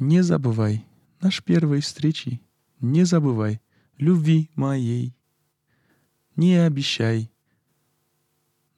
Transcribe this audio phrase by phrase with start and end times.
[0.00, 0.86] Не забывай
[1.20, 2.40] наш первой встречи.
[2.80, 3.60] Не забывай
[3.98, 5.14] любви моей.
[6.36, 7.30] Не обещай.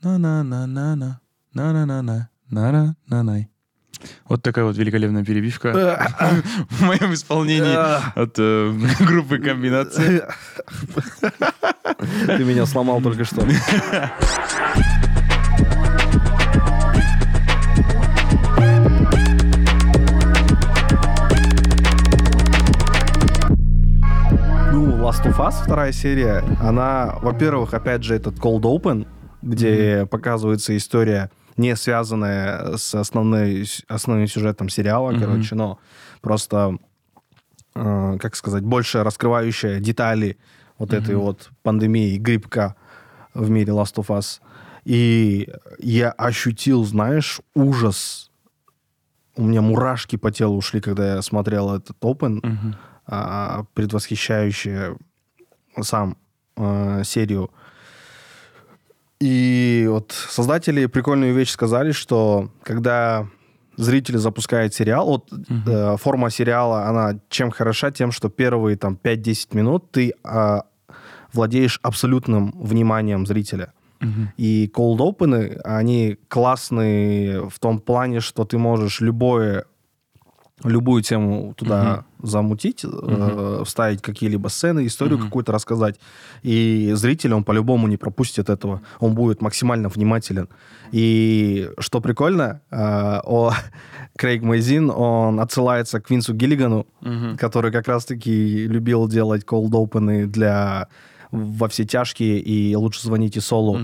[0.02, 1.20] На-на-на-на-на.
[1.54, 2.28] На-на-на-на.
[2.50, 3.48] На-на-на-най.
[4.28, 5.72] Вот такая вот великолепная перебивка
[6.70, 8.72] в моем исполнении от э,
[9.06, 10.24] группы комбинации.
[12.26, 13.46] Ты меня сломал только что.
[25.12, 29.06] Last of Us, вторая серия, она, во-первых, опять же, этот Cold Open,
[29.42, 35.78] где показывается история, не связанная с основной, основным сюжетом сериала, короче, но
[36.22, 36.78] просто,
[37.74, 40.38] э, как сказать, больше раскрывающая детали
[40.78, 42.74] вот этой вот пандемии грибка
[43.34, 44.40] в мире Last of Us.
[44.84, 45.46] И
[45.78, 48.30] я ощутил, знаешь, ужас.
[49.36, 52.91] У меня мурашки по телу ушли, когда я смотрел этот Open, а,
[53.74, 54.96] предвосхищающий
[55.80, 56.16] сам
[56.56, 57.50] э, серию.
[59.20, 63.28] И вот создатели прикольную вещь сказали, что когда
[63.76, 65.32] зритель запускает сериал, вот
[65.66, 70.64] э, форма сериала, она чем хороша, тем, что первые там 5-10 минут ты а,
[71.32, 73.72] владеешь абсолютным вниманием зрителя.
[74.36, 79.64] И cold open, они классные в том плане, что ты можешь любое
[80.64, 85.98] любую тему туда замутить, э, вставить какие-либо сцены, историю какую-то рассказать.
[86.42, 88.80] И зритель, он по-любому не пропустит этого.
[89.00, 90.48] Он будет максимально внимателен.
[90.92, 92.76] И что прикольно, э,
[93.24, 93.52] о,
[94.16, 96.86] Крейг Мейзин, он отсылается к Винсу Гиллигану,
[97.38, 100.88] который как раз-таки любил делать cold open для
[101.32, 103.80] во все тяжкие и лучше звоните Солу.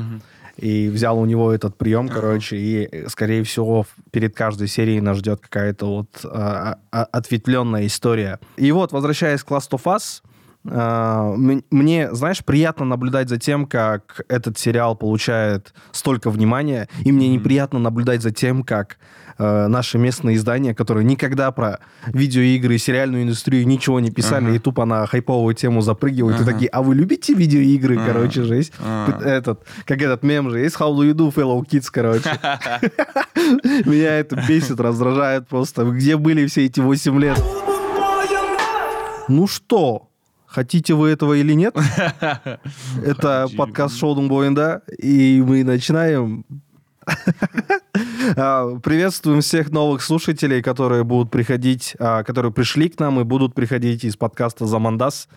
[0.58, 5.40] И взял у него этот прием, короче, и, скорее всего, перед каждой серией нас ждет
[5.40, 8.40] какая-то вот а, а, ответвленная история.
[8.56, 10.22] И вот, возвращаясь к Last of Us,
[10.68, 17.28] а, мне, знаешь, приятно наблюдать за тем, как этот сериал получает столько внимания, и мне
[17.28, 18.98] неприятно наблюдать за тем, как
[19.38, 24.58] э, наши местные издания, которые никогда про видеоигры и сериальную индустрию ничего не писали, и
[24.58, 28.72] тупо на хайповую тему запрыгивают, и такие, а вы любите видеоигры, короче, же есть
[29.20, 32.30] этот, как этот мем же есть, how do you do, fellow kids, короче.
[33.88, 35.84] Меня это бесит, раздражает просто.
[35.84, 37.42] Где были все эти 8 лет?
[39.28, 40.08] Ну что,
[40.46, 41.76] хотите вы этого или нет?
[43.04, 46.44] Это подкаст Шоудун Боинда, и мы начинаем.
[48.35, 53.53] А, Приветствуем всех новых слушателей, которые будут приходить, а, которые пришли к нам и будут
[53.53, 55.27] приходить из подкаста «Замандас».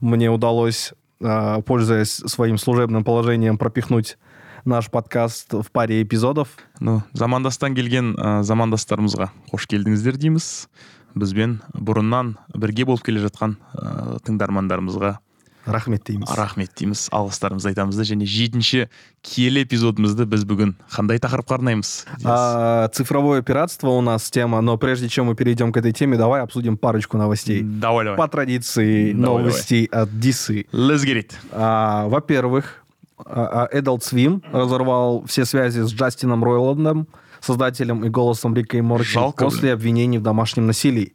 [0.00, 0.92] Мне удалось,
[1.22, 4.18] а, пользуясь своим служебным положением, пропихнуть
[4.64, 6.48] наш подкаст в паре эпизодов.
[6.80, 10.68] Ну, замандастан келген ә, замандастарымызға қош келдіңіздер дейміз
[11.14, 15.18] бізбен бұрыннан бірге болып келе жатқан ә, тыңдармандарымызға
[15.66, 16.28] Рахмет дейміз.
[16.36, 18.88] рахмет дейміз алғыстарымызды айтамыз да және жетінші
[19.24, 25.08] киелі эпизодымызды біз бүгін қандай тақырыпқа арнаймыз А, цифровое пиратство у нас тема, но прежде
[25.08, 27.62] чем мы перейдем к этой теме, давай обсудим парочку новостей.
[27.62, 30.66] давай давай По традиции Давай, новостей от DC.
[30.70, 32.84] let's get it А, во-первых,
[33.24, 37.06] а, а, Adult Swim разорвал все связи с Джастином Ройландом,
[37.40, 41.14] создателем и голосом Рика и Морти, Жалко, после обвинений в домашнем насилии.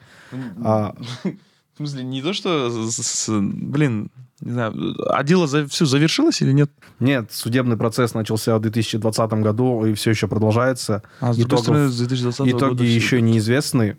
[0.63, 4.09] А, в смысле не то что с- с- блин
[4.44, 4.74] не знаю
[5.08, 9.94] а дело за, все завершилось или нет нет, судебный процесс начался в 2020 году и
[9.94, 11.02] все еще продолжается.
[11.20, 13.96] а с Итогов- стороны с 2020 Итоги года еще неизвестны.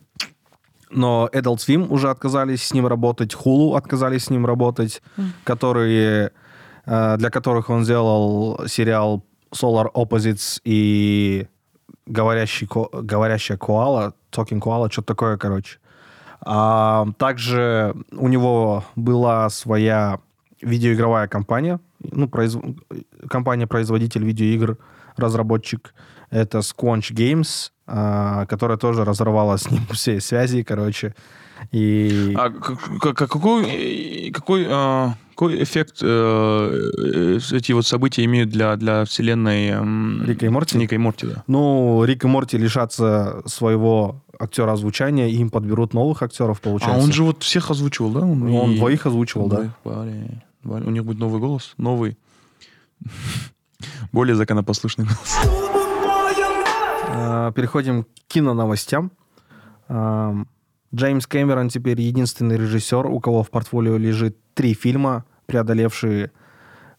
[0.91, 5.01] Но Adult Swim уже отказались с ним работать, Hulu отказались с ним работать,
[5.43, 6.31] которые,
[6.85, 9.23] э, для которых он сделал сериал
[9.53, 11.47] Solar Opposites и
[12.05, 15.79] говорящий, ко- говорящая коала, Talking Koala, что-то такое, короче.
[16.41, 20.19] А, также у него была своя
[20.65, 21.79] видеоигровая компания,
[22.11, 22.77] ну, произв-
[23.29, 24.77] компания-производитель видеоигр,
[25.17, 25.93] разработчик.
[26.31, 31.13] Это Squanch Games, а, которая тоже разорвала с ним все связи, короче.
[31.71, 32.33] И...
[32.35, 38.25] А к- к- к- какой, э, какой, а, какой эффект э, э, эти вот события
[38.25, 40.77] имеют для, для вселенной эм, Рика и Морти?
[40.77, 41.43] Ника и Морти, да.
[41.47, 47.01] Ну, Рик и Морти лишатся своего актера озвучания, и им подберут новых актеров, А получается.
[47.03, 48.19] он же вот всех озвучивал, да?
[48.19, 49.55] Он, Он и- двоих озвучивал, да.
[49.83, 50.11] Двоих.
[50.65, 52.17] У них будет новый голос, новый,
[54.11, 55.37] более законопослушный голос.
[57.07, 59.11] А, Переходим к киноновостям.
[59.87, 60.35] А,
[60.93, 66.31] Джеймс Кэмерон теперь единственный режиссер, у кого в портфолио лежит три фильма, преодолевшие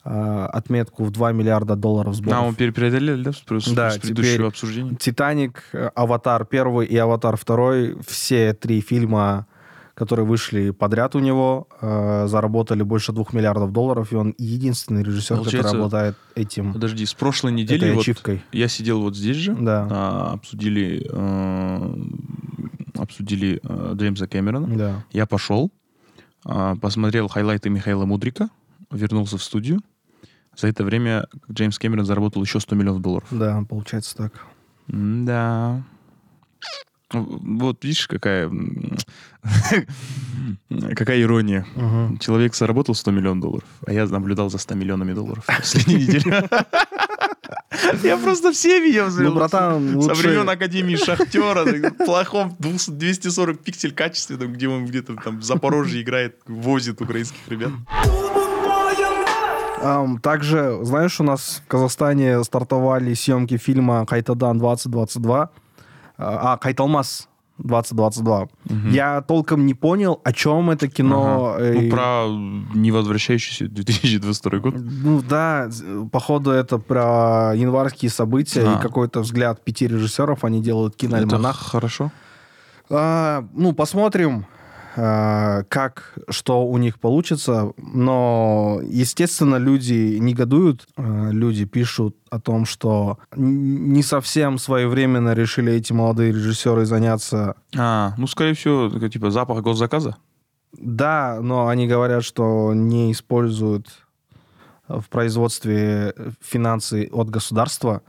[0.04, 2.38] а, отметку в 2 миллиарда долларов сборов.
[2.40, 4.94] А, мы пере- преодолели, да, с, Да, с предыдущего обсуждения?
[4.96, 5.64] Титаник,
[5.94, 9.46] Аватар первый и Аватар второй, все три фильма,
[9.96, 15.36] которые вышли подряд у него, э, заработали больше двух миллиардов долларов, и он единственный режиссер,
[15.36, 18.42] Получается, который обладает этим, Подожди, с прошлой недели вот ачивкой.
[18.52, 19.88] я сидел вот здесь же, Да.
[19.90, 21.94] а, обсудили, э,
[22.94, 24.76] обсудили э, Джеймса Кэмерона.
[24.76, 25.04] Да.
[25.12, 25.72] Я пошел,
[26.44, 28.50] а, посмотрел хайлайты Михаила Мудрика,
[28.90, 29.80] вернулся в студию.
[30.54, 33.28] За это время Джеймс Кэмерон заработал еще 100 миллионов долларов.
[33.30, 34.44] Да, получается так.
[34.88, 35.82] Да.
[37.12, 38.50] Вот видишь, какая...
[40.96, 41.66] какая ирония.
[42.20, 46.48] Человек заработал 100 миллионов долларов, а я наблюдал за 100 миллионами долларов в последней неделе.
[48.02, 49.08] Я просто все видел.
[49.18, 54.86] Ну, братан, Со лучше- времен Академии Шахтера, в плохом 200 240 пиксель качественном, где он
[54.86, 57.72] где-то там в Запорожье играет, возит украинских ребят.
[59.82, 65.48] Ам, также, знаешь, у нас в Казахстане стартовали съемки фильма «Кайтадан 2022»,
[66.18, 67.28] а, а, «Кайталмас
[67.58, 68.48] 2022».
[68.90, 71.54] Я толком не понял, о чем это кино.
[71.54, 71.64] Ага.
[71.64, 72.26] э, Ну, про
[72.74, 74.74] невозвращающийся 2022 год.
[74.76, 75.68] Ну да,
[76.12, 78.78] походу это про январские события А.
[78.78, 81.56] и какой-то взгляд пяти режиссеров, они делают Это киноальманах.
[81.56, 82.12] хорошо.
[82.90, 84.46] А, ну, посмотрим,
[84.96, 87.72] как, что у них получится.
[87.76, 90.86] Но, естественно, люди негодуют.
[90.96, 97.56] А, Люди пишут о том, что не совсем своевременно решили эти молодые режиссеры заняться.
[97.76, 100.16] А, ну, скорее всего, типа запах госзаказа.
[100.72, 103.88] Да, но они говорят, что не используют
[104.88, 108.02] в производстве финансы от государства.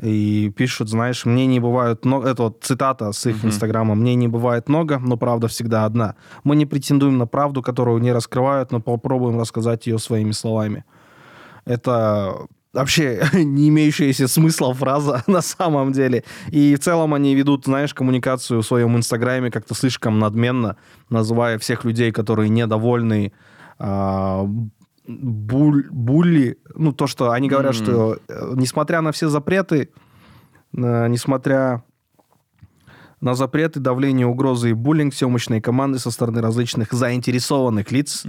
[0.00, 2.28] И пишут, знаешь, мне не бывает много...
[2.28, 3.94] Это вот цитата с их инстаграма.
[3.94, 6.14] Мне не бывает много, но правда всегда одна.
[6.44, 10.84] Мы не претендуем на правду, которую не раскрывают, но попробуем рассказать ее своими словами.
[11.64, 16.22] Это вообще не имеющаяся смысла фраза на самом деле.
[16.48, 20.76] И в целом они ведут, знаешь, коммуникацию в своем инстаграме как-то слишком надменно,
[21.10, 23.32] называя всех людей, которые недовольны
[23.78, 24.48] а,
[25.08, 26.56] буль- булли.
[26.76, 27.84] Ну, то, что они говорят, Мгм.
[27.84, 29.88] что э, несмотря на все запреты,
[30.76, 31.82] э, несмотря
[33.20, 38.24] на запреты, давление, угрозы и буллинг съемочной команды со стороны различных заинтересованных лиц,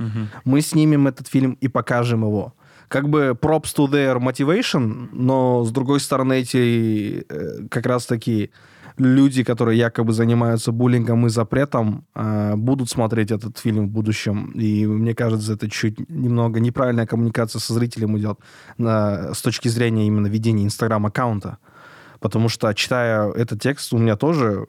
[0.46, 2.54] мы снимем этот фильм и покажем его.
[2.90, 8.52] Как бы props to their motivation, но с другой стороны эти э, как раз таки
[8.98, 14.52] люди, которые якобы занимаются буллингом и запретом, э, будут смотреть этот фильм в будущем.
[14.56, 18.40] И мне кажется, это чуть немного неправильная коммуникация со зрителем идет
[18.78, 21.58] с точки зрения именно ведения инстаграм-аккаунта.
[22.20, 24.68] Потому что, читая этот текст, у меня тоже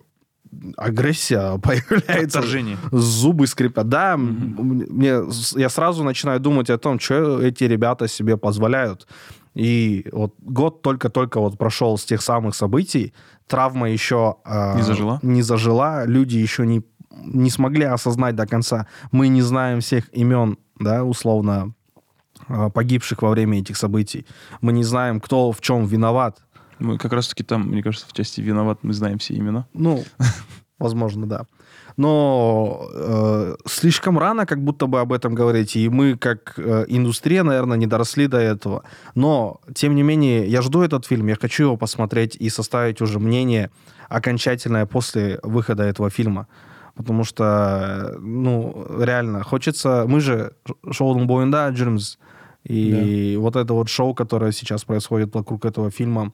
[0.76, 2.76] агрессия появляется Отторжение.
[2.92, 3.88] зубы скрипят.
[3.88, 4.56] Да, м-
[4.90, 5.20] мне,
[5.56, 9.06] я сразу начинаю думать о том, что эти ребята себе позволяют.
[9.54, 13.12] И вот год только-только вот прошел с тех самых событий,
[13.48, 15.18] травма еще э, Не зажила?
[15.22, 16.82] не зажила, люди еще не,
[17.24, 18.86] не смогли осознать до конца.
[19.10, 21.74] Мы не знаем всех имен, да, условно,
[22.48, 24.24] э, погибших во время этих событий.
[24.60, 26.38] Мы не знаем, кто в чем виноват.
[26.80, 29.66] Мы как раз-таки там, мне кажется, в части «Виноват» мы знаем все имена.
[29.74, 30.04] Ну,
[30.78, 31.46] возможно, да.
[31.96, 37.42] Но э, слишком рано как будто бы об этом говорить, и мы как э, индустрия,
[37.42, 38.84] наверное, не доросли до этого.
[39.14, 43.18] Но, тем не менее, я жду этот фильм, я хочу его посмотреть и составить уже
[43.18, 43.70] мнение
[44.08, 46.46] окончательное после выхода этого фильма.
[46.94, 50.04] Потому что, ну, реально, хочется...
[50.08, 50.52] Мы же
[50.90, 52.16] шоу бойында Джермс,
[52.64, 56.32] и вот это вот шоу, которое сейчас происходит вокруг этого фильма,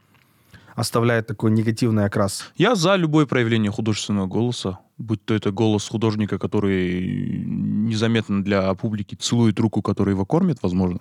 [0.76, 2.44] оставляет такой негативный окрас.
[2.56, 9.14] Я за любое проявление художественного голоса, будь то это голос художника, который незаметно для публики
[9.16, 11.00] целует руку, которая его кормит, возможно.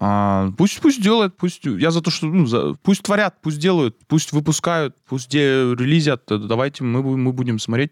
[0.00, 3.96] А, пусть, пусть делает, пусть я за то, что ну, за- пусть творят, пусть делают,
[4.06, 6.22] пусть выпускают, пусть де- релизят.
[6.30, 7.90] э, Давайте мы, мы будем смотреть.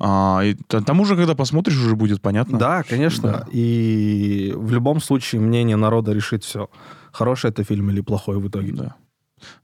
[0.00, 2.58] А, и т- тому же, когда посмотришь, уже будет понятно.
[2.58, 3.22] Да, конечно.
[3.30, 3.46] Да.
[3.52, 6.70] И в любом случае мнение народа решит все.
[7.12, 8.72] Хороший это фильм или плохой в итоге.
[8.72, 8.94] Да.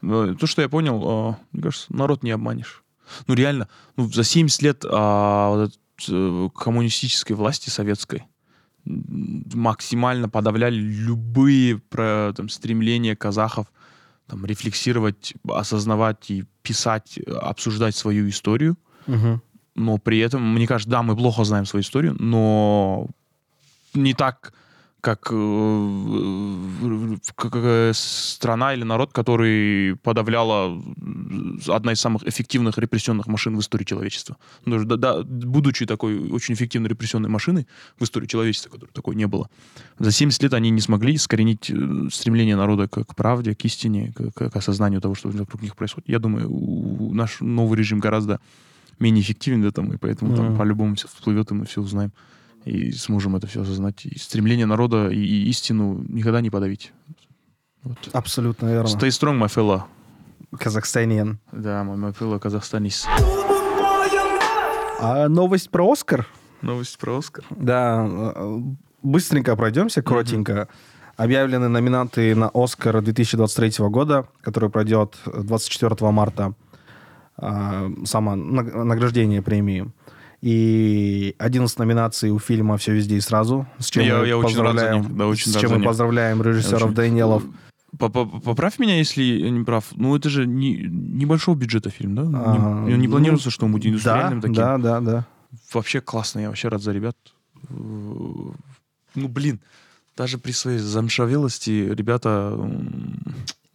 [0.01, 2.83] То, что я понял, а, мне кажется, народ не обманешь.
[3.27, 8.25] Ну, реально, ну, за 70 лет а, вот этот, э, коммунистической власти советской
[8.85, 13.67] максимально подавляли любые про, там, стремления казахов
[14.27, 18.79] там, рефлексировать, осознавать и писать, обсуждать свою историю.
[19.07, 19.43] Мгм.
[19.75, 23.09] Но при этом, мне кажется, да, мы плохо знаем свою историю, но
[23.95, 24.53] не так,
[25.01, 30.81] как, э, как страна или народ, который подавляла
[31.69, 34.37] одна из самых эффективных репрессионных машин в истории человечества.
[34.65, 37.67] Ну, да, да, будучи такой очень эффективной репрессионной машиной
[37.99, 39.49] в истории человечества, которой такой не было,
[39.99, 44.13] за 70 лет они не смогли искоренить э, стремление народа к, к правде, к истине,
[44.17, 46.09] к, к осознанию того, что вокруг них происходит.
[46.09, 48.41] Я думаю, у, наш новый режим гораздо
[48.99, 50.37] менее эффективен в этом, и поэтому mm-hmm.
[50.37, 52.13] там по-любому все всплывет, и мы все узнаем
[52.65, 54.05] и сможем это все осознать.
[54.05, 56.93] И стремление народа и, и истину никогда не подавить.
[57.83, 57.97] Вот.
[58.13, 58.89] Абсолютно верно.
[58.89, 59.83] Stay strong, my fellow.
[60.59, 61.39] Казахстанин.
[61.53, 63.07] Да, мой my fellow казахстанис.
[65.01, 66.27] А новость про Оскар?
[66.61, 67.45] Новость про Оскар?
[67.51, 68.61] Да, э,
[69.03, 70.53] быстренько пройдемся, коротенько.
[70.53, 70.69] Mm-hmm.
[71.17, 76.55] Объявлены номинанты на Оскар 2023 года, который пройдет 24 марта.
[77.43, 79.91] А, само награждение премии
[80.41, 85.01] и 11 номинаций у фильма «Все везде и сразу», с чем я, мы я поздравляем,
[85.01, 86.95] очень да, очень с чем мы поздравляем режиссеров очень...
[86.95, 87.45] Дэниелов.
[87.99, 89.85] Поправь меня, если я не прав.
[89.97, 92.23] Ну, это же не, небольшого бюджета фильм, да?
[92.23, 94.55] А, не, не ну, планируется, что он будет индустриальным да, таким?
[94.55, 95.27] Да, да, да.
[95.75, 97.17] Вообще классно, я вообще рад за ребят.
[97.69, 98.55] Ну,
[99.15, 99.61] блин,
[100.17, 102.57] даже при своей замшавелости ребята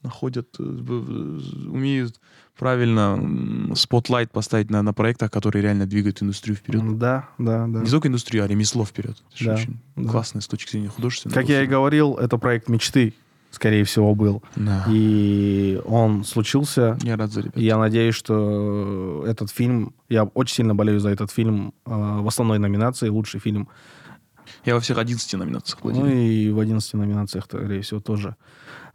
[0.01, 2.19] находят, э, умеют
[2.57, 6.97] правильно spotlight поставить на, на проектах, которые реально двигают индустрию вперед.
[6.97, 7.81] Да, да, да.
[7.81, 9.17] Не только индустрию, а ремесло вперед.
[9.35, 10.09] Это да, очень да.
[10.09, 11.39] классно с точки зрения художественного.
[11.39, 13.13] Как я и говорил, это проект мечты,
[13.51, 14.41] скорее всего, был.
[14.55, 14.85] Да.
[14.89, 16.97] И он случился.
[17.01, 17.57] Я рад за ребят.
[17.57, 19.93] я надеюсь, что этот фильм...
[20.09, 23.67] Я очень сильно болею за этот фильм э, в основной номинации «Лучший фильм».
[24.63, 26.05] Я во всех 11 номинациях болею.
[26.05, 28.35] Ну и в 11 номинациях, скорее всего, тоже.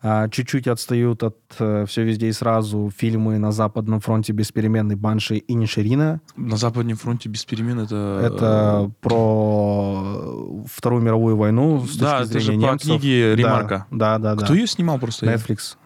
[0.02, 4.96] А, чуть-чуть отстают от э, «Все везде и сразу» фильмы «На Западном фронте без перемен»
[4.96, 6.22] «Банши» и «Ниширина».
[6.36, 8.20] «На Западном фронте без перемен»— это...
[8.24, 12.88] Это э, про Вторую мировую войну с Да, это же немцев.
[12.88, 13.86] по книге Ремарка.
[13.90, 14.44] Да, да, да.
[14.44, 15.26] Кто ее снимал просто?
[15.26, 15.76] Netflix.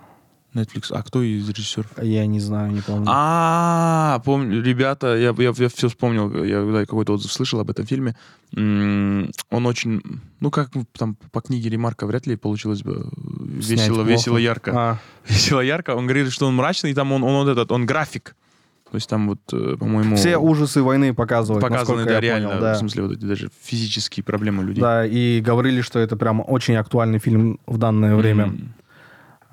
[0.54, 0.86] Netflix.
[0.90, 1.86] А кто из режиссеров?
[2.02, 3.06] Я не знаю, не помню.
[3.08, 8.16] А, помню, ребята, я, я, я все вспомнил, я какой-то отзыв слышал об этом фильме.
[8.52, 10.00] Он очень,
[10.40, 14.72] ну как там по книге Ремарка вряд ли получилось бы весело, весело, ярко.
[14.74, 14.98] А.
[15.28, 15.96] Весело, ярко.
[15.96, 18.36] Он говорит, что он мрачный, и там он, он вот этот, он график.
[18.90, 20.14] То есть там вот, э, по-моему...
[20.14, 22.48] Все ужасы войны показывают, Показаны, да, реально.
[22.50, 22.74] Понял, да.
[22.74, 24.80] В смысле, вот эти даже физические проблемы людей.
[24.80, 28.54] Да, и говорили, что это прям очень актуальный фильм в данное время.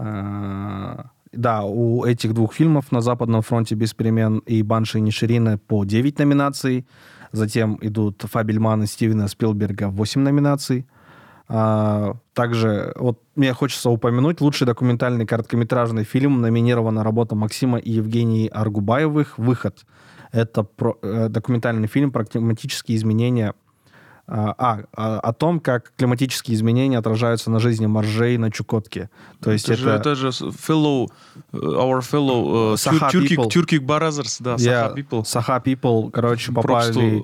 [0.03, 5.60] А, да, у этих двух фильмов «На Западном фронте без перемен» и «Банши и Ниширина»
[5.60, 6.88] по 9 номинаций.
[7.31, 10.88] Затем идут «Фабельман» и Стивена Спилберга 8 номинаций.
[11.48, 18.48] А, также вот мне хочется упомянуть лучший документальный короткометражный фильм номинирована работа Максима и Евгении
[18.48, 19.86] Аргубаевых «Выход».
[20.31, 23.53] Это про, э, документальный фильм про климатические изменения
[24.28, 29.10] а, а, а, о том, как климатические изменения отражаются на жизни моржей на Чукотке.
[29.42, 30.16] То есть это, это...
[30.16, 31.10] Же, это же fellow,
[31.51, 33.50] э, our fellow uh, Saha Turkic, people.
[33.50, 35.24] Turkic brothers, да, Saha yeah, people.
[35.24, 37.24] Saha people, короче, попали...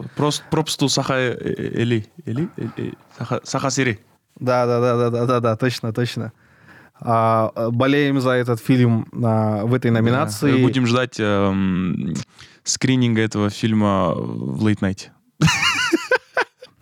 [0.50, 2.50] Пропсту Саха Эли, Эли,
[3.44, 4.00] Саха Сири.
[4.40, 6.32] Да, да, да, да, да, да, да, точно, точно.
[7.00, 10.58] А, болеем за этот фильм а, в этой номинации.
[10.58, 10.64] Да.
[10.64, 12.14] Будем ждать эм,
[12.64, 15.08] скрининга этого фильма в Late Night.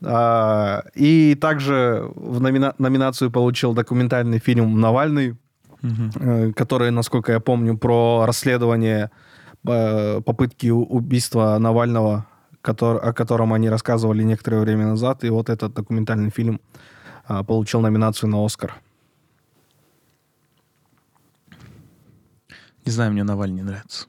[0.06, 5.36] А, и также в номина- номинацию получил документальный фильм «Навальный»,
[5.82, 6.54] угу.
[6.56, 9.10] который, насколько я помню, про расследование
[9.68, 12.26] э, попытки убийства Навального,
[12.62, 15.24] который, о котором они рассказывали некоторое время назад.
[15.24, 16.60] И вот этот документальный фильм
[17.28, 18.76] а, получил номинацию на «Оскар».
[22.86, 24.06] Не знаю, мне Навальный не нравится.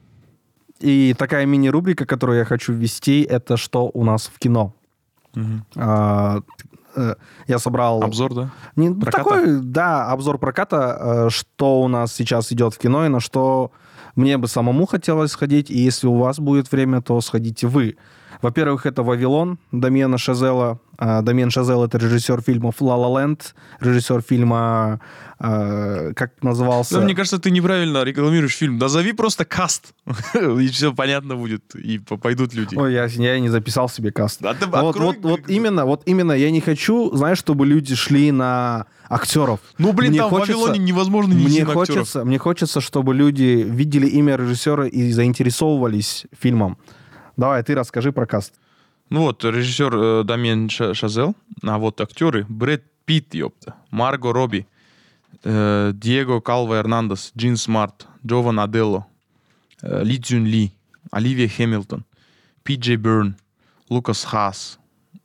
[0.79, 4.73] И такая мини-рубрика, которую я хочу ввести, это «Что у нас в кино?».
[5.75, 6.39] А,
[6.95, 7.15] э,
[7.47, 8.03] я собрал...
[8.03, 8.51] Обзор, да?
[8.75, 13.19] Не, такой, да, обзор проката, э, что у нас сейчас идет в кино и на
[13.19, 13.71] что
[14.15, 15.69] мне бы самому хотелось сходить.
[15.69, 17.97] И если у вас будет время, то сходите вы.
[18.41, 20.79] Во-первых, это «Вавилон» Дамена Шазела.
[20.97, 24.99] А, Дамен Шазел— это режиссер фильмов «Ла Ла Ленд», режиссер фильма,
[25.39, 26.95] а, как назывался...
[26.95, 28.77] Да, мне кажется, ты неправильно рекламируешь фильм.
[28.77, 29.93] Назови просто каст,
[30.33, 32.75] и все понятно будет, и пойдут люди.
[32.75, 34.41] Ой, я, я не записал себе каст.
[34.41, 38.31] Да, ты вот, вот, вот, именно, вот именно, я не хочу, знаешь, чтобы люди шли
[38.31, 39.59] на актеров.
[39.77, 43.65] Ну, блин, мне там хочется, в Вавилоне невозможно не мне хочется, Мне хочется, чтобы люди
[43.67, 46.77] видели имя режиссера и заинтересовывались фильмом.
[47.37, 48.53] Давай, ты расскажи про каст.
[49.09, 54.67] Ну вот, режиссер э, Дамиен Шазел, а вот актеры Брэд Питт, ёпта, Марго Робби,
[55.43, 59.07] э, Диего Калва Эрнандес, Джин Смарт, Джован Адепо,
[59.81, 60.73] э, Ли Цзюн Ли,
[61.11, 62.03] Оливия Хэмилтон,
[62.63, 63.37] Пи Джей Берн,
[63.87, 64.79] Лукас Хас,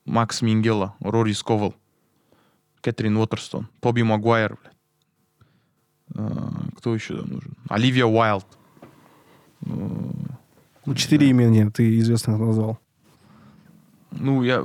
[0.05, 1.75] Макс Мингела, Рори Сковал.
[2.83, 4.59] Кэтрин Уотерстон, Тоби Магуайр.
[6.15, 7.57] А, кто еще там нужен?
[7.69, 8.47] Оливия Уайлд.
[10.85, 12.79] Ну, четыре имени ты известных назвал.
[14.11, 14.65] Ну, я...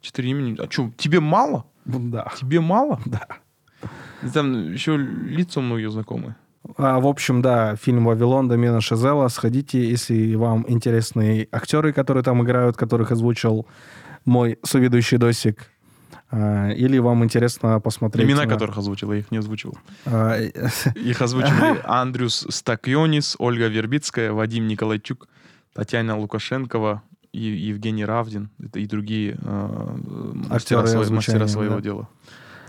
[0.00, 0.56] Четыре имени.
[0.58, 1.64] А что, тебе мало?
[1.84, 2.32] Да.
[2.38, 3.00] Тебе мало?
[3.06, 3.26] Да.
[4.32, 6.36] Там еще лица многие знакомые.
[6.76, 9.28] А, в общем, да, фильм «Вавилон» Дамена Шазела.
[9.28, 13.66] Сходите, если вам интересны актеры, которые там играют, которых озвучил
[14.24, 15.70] мой соведущий Досик.
[16.30, 18.26] А, или вам интересно посмотреть...
[18.26, 18.48] Имена на...
[18.48, 19.76] которых озвучил, я их не озвучил.
[20.06, 25.28] А, Их озвучили Андрюс Стакьонис, Ольга Вербицкая, Вадим Николайчук,
[25.74, 29.96] Татьяна Лукашенкова, и Евгений Равдин и другие э,
[30.48, 31.80] мастера, своего, мастера озвучания, своего да.
[31.80, 32.08] дела.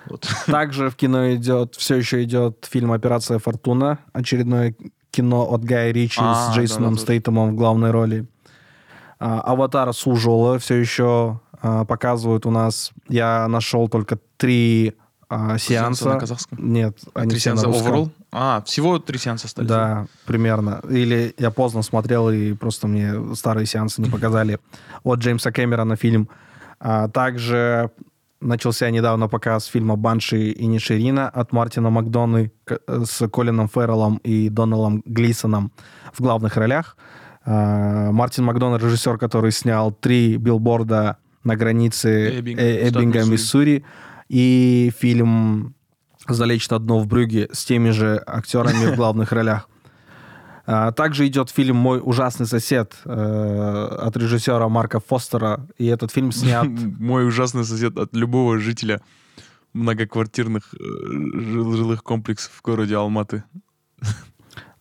[0.08, 0.28] Вот.
[0.46, 4.76] Также в кино идет, все еще идет фильм «Операция Фортуна», очередное
[5.12, 8.28] кино от Гая Ричи А, с Джейсоном да, да, Стейтемом в главной роли.
[9.20, 12.92] А, «Аватар» Сужола все еще а, показывают у нас.
[13.08, 14.96] Я нашел только три
[15.30, 16.10] а, сеанса.
[16.10, 16.58] на казахском?
[16.74, 17.94] Нет, они Три на сеанса русском.
[17.94, 18.10] overall?
[18.32, 19.70] А, всего три сеанса остались.
[19.70, 20.82] Да, примерно.
[20.90, 24.60] Или я поздно смотрел, и просто мне старые сеансы не показали.
[25.04, 26.28] От Джеймса Кэмерона фильм.
[26.80, 27.92] А также
[28.42, 32.52] начался недавно показ фильма «Банши и Ниширина» от Мартина Макдоны
[32.88, 35.72] с Колином Ферреллом и Доналом Глисоном
[36.12, 36.98] в главных ролях.
[37.46, 43.84] А, Мартин Макдона, режиссер, который снял три билборда на границе Эббинг, Э- Эббинга, Миссури.
[44.30, 45.76] И фильм
[46.28, 49.68] «Залечь на дно в Брюге» с теми же актерами в главных ролях.
[50.66, 55.68] А, Также идет фильм «Мой ужасный сосед» э, от режиссера Марка Фостера.
[55.78, 56.68] И этот фильм снят...
[57.00, 59.02] Мой ужасный сосед от любого жителя
[59.74, 60.78] многоквартирных э,
[61.42, 63.44] жил- жилых комплексов в городе Алматы.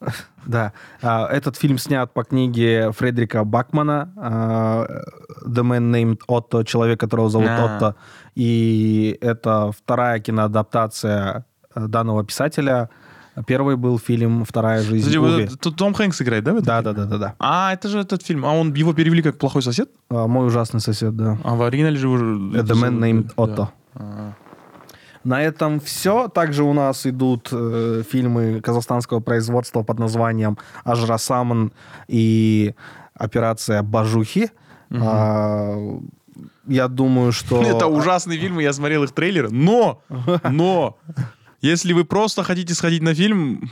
[0.47, 0.73] Да.
[1.03, 4.87] А, Этот фильм снят по книге Фредерика Бакмана а,
[5.47, 7.65] «The Man Named Otto», человек, которого зовут А.
[7.65, 7.95] Отто.
[8.35, 12.89] И это вторая киноадаптация э, данного писателя.
[13.47, 15.49] Первый был фильм «Вторая жизнь Кстати, Уви».
[15.61, 16.53] тут Том Хэнкс играет, да?
[16.61, 17.35] Да, да, да, да, да.
[17.39, 18.45] А, это же этот фильм.
[18.45, 19.89] А он его перевели как «Плохой сосед»?
[20.11, 21.39] А, «Мой ужасный сосед», да.
[21.45, 22.25] А в оригинале же уже...
[22.25, 23.43] «The Man Named Да.
[23.43, 23.69] Otto».
[23.95, 24.33] А.
[25.25, 26.29] На этом все.
[26.29, 31.73] Также у нас идут э, фильмы казахстанского производства под названием «Ажрасаман»
[32.09, 32.75] и
[33.15, 34.51] «Операция Бажухи».
[34.91, 35.77] А,
[36.67, 37.63] я думаю, что...
[37.63, 40.03] Это ужасные фильмы, я смотрел их трейлеры, но,
[40.43, 40.99] но,
[41.61, 43.71] если вы просто хотите сходить на фильм,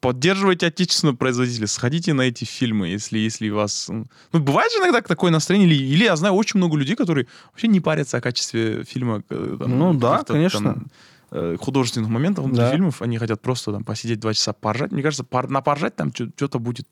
[0.00, 3.88] поддерживайте отечественного производителя, сходите на эти фильмы, если, если вас...
[3.88, 7.68] Ну, бывает же иногда такое настроение, или, или я знаю очень много людей, которые вообще
[7.68, 9.22] не парятся о качестве фильма.
[9.30, 10.74] э, там, Ну да, конечно.
[10.74, 10.86] там,
[11.32, 12.70] э, художественных моментов внутри Да.
[12.72, 14.92] фильмов, они хотят просто там посидеть два часа поржать.
[14.92, 16.86] Мне кажется, пор- на поржать там что-то будет.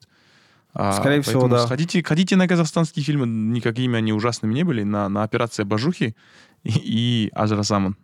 [0.75, 1.66] А, Скорее всего, поэтому да.
[1.66, 6.14] Сходите, ходите на казахстанские фильмы, никакими они ужасными не были, на, на «Операция Бажухи»
[6.64, 7.97] и, и «Ажра Саман».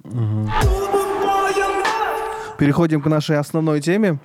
[2.59, 4.19] Переходим к нашей основной теме.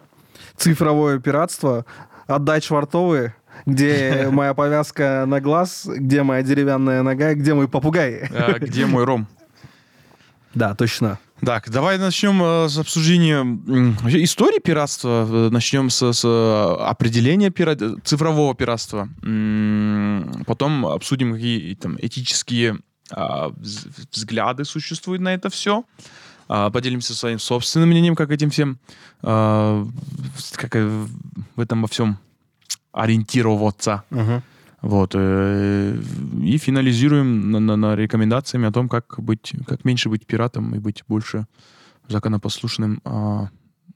[0.57, 1.85] Цифровое пиратство.
[2.27, 3.35] Отдать швартовые.
[3.65, 8.27] Где моя повязка на глаз, где моя деревянная нога, где мой попугай.
[8.31, 9.27] А, Где мой ром?
[10.53, 11.19] Да, точно.
[11.45, 13.43] Так, давай начнем э, с обсуждения
[14.23, 15.27] истории пиратства.
[15.29, 19.07] Э, Начнем с, с, э, определения пира- э, цифрового пиратства.
[20.47, 22.79] Потом обсудим, какие там этические
[23.11, 25.83] вз- взгляды существуют на это все.
[26.47, 28.77] Поделимся своим собственным мнением, как этим всем,
[29.21, 29.85] а,
[30.55, 31.05] как э,
[31.55, 32.17] в этом во всем
[32.93, 34.03] ориентироваться.
[34.09, 34.41] Мгм.
[34.81, 35.11] Вот.
[35.15, 35.99] э,
[36.43, 40.79] И финализируем на, на- на рекомендациями о том, как быть, как меньше быть пиратом и
[40.79, 41.45] быть больше
[42.07, 43.49] законопослушным а,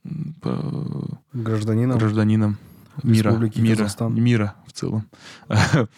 [0.04, 1.98] м, п- Гражданином.
[1.98, 2.58] гражданином
[3.02, 4.14] мира, Республики мира, Казахстан.
[4.22, 5.06] мира в целом.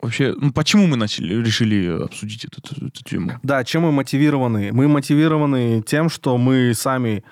[0.00, 3.32] Вообще, ну, почему мы начали, решили обсудить эту, эту тему?
[3.42, 4.72] Да, чем мы мотивированы?
[4.72, 7.24] Мы мотивированы тем, что мы сами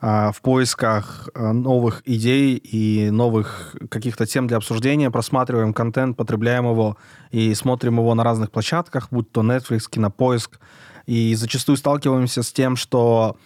[0.00, 6.64] а, в поисках а, новых идей и новых каких-то тем для обсуждения просматриваем контент, потребляем
[6.64, 6.96] его
[7.32, 10.60] и смотрим его на разных площадках, будь то Netflix, Кинопоиск,
[11.06, 13.36] и зачастую сталкиваемся с тем, что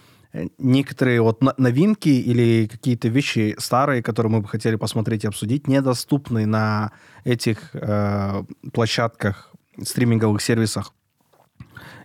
[0.59, 6.47] некоторые вот новинки или какие-то вещи старые, которые мы бы хотели посмотреть и обсудить, недоступны
[6.47, 6.93] на
[7.25, 10.93] этих э, площадках, стриминговых сервисах.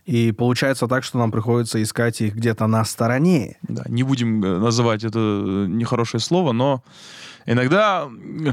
[0.04, 3.58] И получается так, что нам приходится искать их где-то на стороне.
[3.62, 6.82] Да, не будем э, называть это э, нехорошее слово, но
[7.46, 8.08] иногда
[8.46, 8.50] э,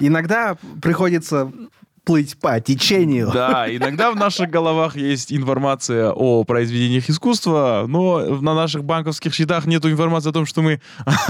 [0.00, 1.52] Иногда приходится
[2.08, 3.30] плыть по течению.
[3.32, 9.66] Да, иногда в наших головах есть информация о произведениях искусства, но на наших банковских счетах
[9.66, 10.80] нет информации о том, что мы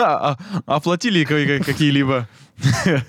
[0.66, 2.28] оплатили ка- какие-либо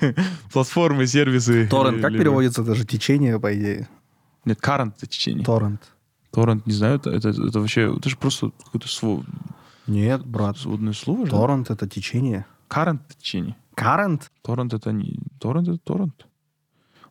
[0.51, 1.67] платформы, сервисы.
[1.67, 2.63] Торрент, как переводится?
[2.63, 3.88] Это же течение, по идее.
[4.45, 5.45] Нет, current это течение.
[5.45, 5.82] Торрент.
[6.32, 9.23] Торрент, не знаю, это, это, это вообще, это же просто какое-то сво-
[9.86, 10.58] Нет, брат.
[10.58, 11.32] сводное слово же.
[11.32, 12.45] Торрент— это течение.
[12.67, 13.55] Current это течение.
[13.75, 14.23] Current?
[14.41, 15.19] Торрент это не...
[15.39, 16.25] Торрент это торрент.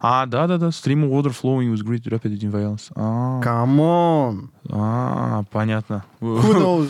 [0.05, 2.91] А, да-да-да, stream of water flowing with great rapidity and violence.
[2.93, 4.49] А, Come on.
[4.69, 6.03] а, понятно.
[6.19, 6.89] Who knows?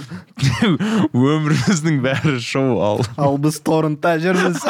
[1.13, 3.01] Өміріміздің бәрі шоу ал.
[3.17, 4.63] Ал біз торрентта жүрміз.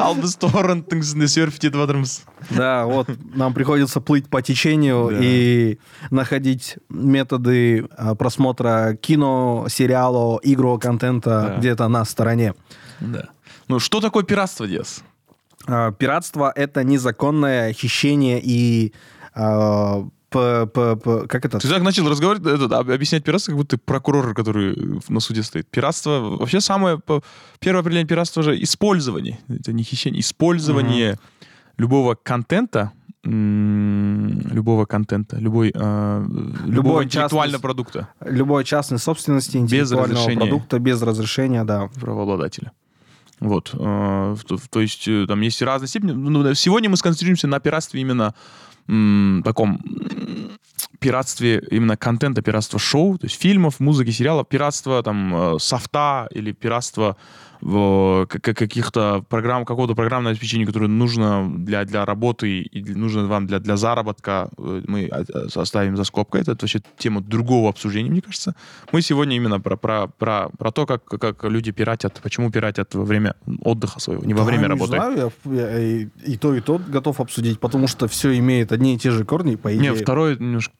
[0.00, 2.14] Ал біз торренттің үстінде серфить етіп жатырмыз.
[2.50, 5.18] Да, вот нам приходится плыть по течению Да.
[5.20, 5.78] и
[6.10, 11.56] находить методы а, просмотра кино, сериала, игрового контента Да.
[11.58, 12.54] где-то на стороне.
[13.00, 13.28] Да.
[13.68, 15.02] Ну, что такое пиратство, Диас?
[15.02, 15.10] А,
[15.67, 18.93] Пиратство— это незаконное хищение и
[19.35, 21.59] а, п- п- п- как это?
[21.59, 24.75] Ты так начал разговаривать, этот, об- объяснять пиратство, как будто ты прокурор, который
[25.09, 25.67] на суде стоит.
[25.69, 27.21] Пиратство, вообще самое, по-
[27.59, 29.39] первое определение пиратства же использование.
[29.49, 31.19] Это не хищение, использование
[31.77, 32.91] любого контента,
[33.23, 36.25] любого контента, любой, э,
[36.65, 40.39] любого интеллектуального частный- продукта Любой частной собственности, интеллектуального разрешения.
[40.47, 41.89] продукта без разрешения, да.
[41.99, 42.71] правообладателя.
[43.39, 43.71] Вот.
[43.73, 44.35] э,
[44.69, 46.11] то, есть э, там есть разные степени.
[46.11, 48.33] Ну, да, сегодня мы сконцентрируемся на пиратстве именно
[49.43, 49.81] таком
[50.99, 56.51] пиратстве именно контента, пиратство шоу, то есть фильмов, музыки, сериалов, пиратство там э, софта или
[56.51, 57.17] пиратство
[57.61, 63.59] в каких-то программ, какого-то программного обеспечения, которое нужно для, для работы и нужно вам для,
[63.59, 65.23] для заработка, э, мы э,
[65.55, 66.41] оставим за скобкой.
[66.41, 68.55] Это вообще тема другого обсуждения, мне кажется.
[68.91, 73.03] Мы сегодня именно про, про, про, про то, как, как люди пиратят, почему пиратят во
[73.03, 74.91] время отдыха своего, не во Да, время не работы.
[74.91, 78.95] знаю, я, я и, и то, и то готов обсудить, потому что все имеет одни
[78.95, 79.91] и те же корни, по идее.
[79.91, 80.73] Не, второе немножко...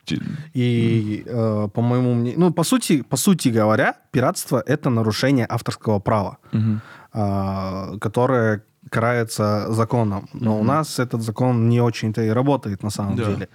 [0.54, 6.00] И, э, по моему мнению, ну, по сути, по сути говоря, пиратство— это нарушение авторского
[6.00, 6.38] права,
[7.14, 10.28] а, которое карается законом.
[10.34, 10.68] Но у Мгм.
[10.68, 13.24] нас этот закон не очень-то и работает на самом Да.
[13.26, 13.48] деле.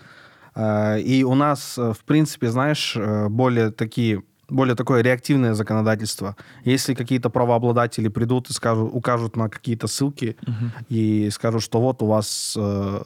[0.55, 6.35] А, И у нас, э, в принципе, знаешь, э, более такие более такое реактивное законодательство.
[6.67, 10.73] Если какие-то правообладатели придут и скажут, укажут на какие-то ссылки Мгм.
[10.93, 13.03] и скажут, что вот у вас э,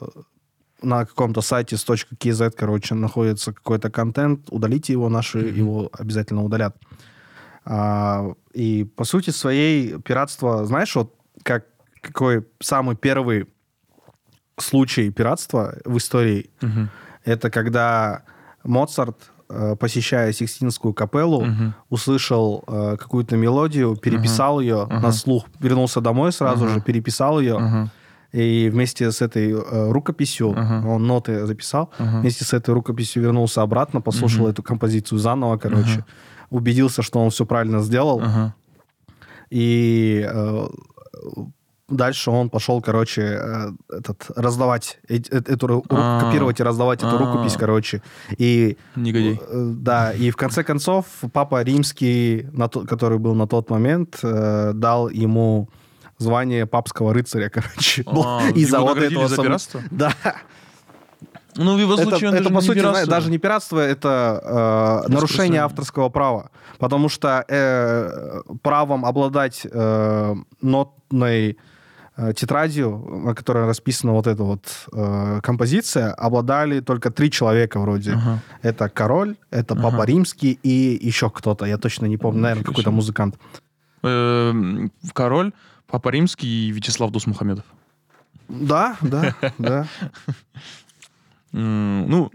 [0.83, 5.55] на каком-то сайте с .kz, короче, находится какой-то контент, удалите его, наши Мгм.
[5.55, 6.75] его обязательно удалят.
[7.69, 11.65] А, и по сути своей пиратство, знаешь, вот как
[12.01, 13.45] какой самый первый
[14.59, 16.89] случай пиратства в истории, Мгм.
[17.25, 18.23] это когда
[18.63, 21.73] Моцарт, э, посещая Сикстинскую капеллу, Мгм.
[21.89, 24.99] услышал э, какую-то мелодию, переписал ее Ага.
[24.99, 26.73] на слух, вернулся домой сразу Ага.
[26.75, 27.91] же, переписал ее, Ага.
[28.31, 30.87] и вместе с этой э, рукописью, Ага.
[30.87, 32.19] он ноты записал, Ага.
[32.21, 34.51] вместе с этой рукописью вернулся обратно, послушал Мгм.
[34.51, 36.05] эту композицию заново, короче, Ага.
[36.49, 38.53] Убедился, что он все правильно сделал, Ага.
[39.49, 40.67] и э,
[41.89, 46.21] дальше он пошел, короче, э, этот, раздавать, э- э- эту, ру- А.
[46.21, 47.17] копировать и раздавать эту А.
[47.17, 48.01] рукопись, короче.
[48.37, 49.39] И, Негодяй.
[49.41, 54.19] э, да, и в конце концов папа римский, на то- который был на тот момент,
[54.23, 55.69] э, дал ему
[56.17, 58.03] звание папского рыцаря, короче.
[58.07, 59.81] А, Из-за его вот этого за сам-?
[59.91, 60.11] Да,
[61.57, 63.07] Ну, в его это, случае он это, даже по не сути, пиратство.
[63.07, 66.49] даже не пиратство, это э, нарушение авторского права.
[66.77, 71.57] Потому что э, правом обладать э, нотной
[72.15, 78.11] э, тетрадью, на которой расписана вот эта вот э, композиция, обладали только три человека вроде.
[78.13, 78.39] Ага.
[78.61, 80.05] Это король, это папа Ага.
[80.05, 81.65] римский и еще кто-то.
[81.65, 83.35] Я точно не помню, наверное, какой-то музыкант.
[84.03, 85.51] Эм, Король,
[85.87, 87.65] Папа Римский и Вячеслав Дусмухамедов.
[88.49, 89.87] Да, да, да.
[91.51, 92.31] Ну,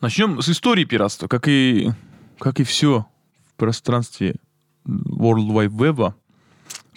[0.00, 1.28] начнем с истории пиратства.
[1.28, 1.90] Как и,
[2.38, 3.06] как и все
[3.46, 4.36] в пространстве
[4.86, 6.14] World Wide Web,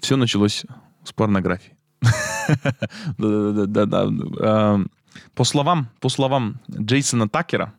[0.02, 0.66] все началось
[1.04, 1.76] с порнографии.
[5.34, 7.74] По словам, по словам Джейсона Такера,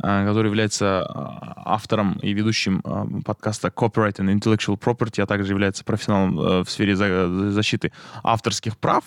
[0.00, 5.52] а, который является а, автором и ведущим а, подкаста Copyright and Intellectual Property, а также
[5.52, 9.04] является профессионалом э, в сфере за- защиты авторских прав.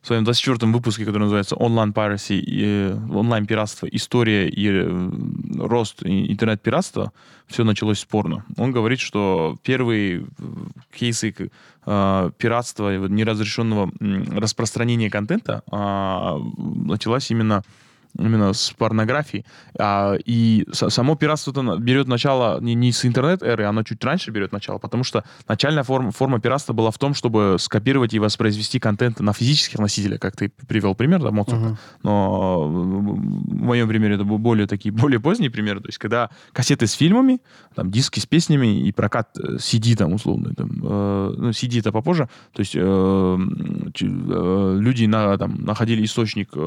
[0.00, 5.10] В своем 24-м выпуске, который называется «Онлайн piracy», и, э, онлайн-пиратство, история и э,
[5.58, 7.12] рост интернет-пиратства,
[7.46, 8.44] все началось с порно.
[8.56, 10.24] Он говорит, что первые э,
[10.92, 11.34] кейсы
[11.86, 13.92] э, пиратства, неразрешенного
[14.38, 17.62] распространения контента а, началась именно
[18.18, 19.44] именно с порнографии.
[19.78, 24.78] А, и само пиратство берет начало не, не с интернет-эры, оно чуть раньше берет начало,
[24.78, 29.32] потому что начальная форма, форма пиратства была в том, чтобы скопировать и воспроизвести контент на
[29.32, 31.66] физических носителях, как ты привел пример, да, Моцарта.
[31.66, 31.78] Мгм.
[32.02, 35.80] Но в моем примере это был более такие, более поздние примеры.
[35.80, 37.40] То есть, когда кассеты с фильмами,
[37.74, 41.92] там, диски с песнями и прокат э, CD там, условно, там, э, ну, CD это
[41.92, 42.28] попозже.
[42.52, 46.58] То есть, э, э, люди на, там, находили источник э,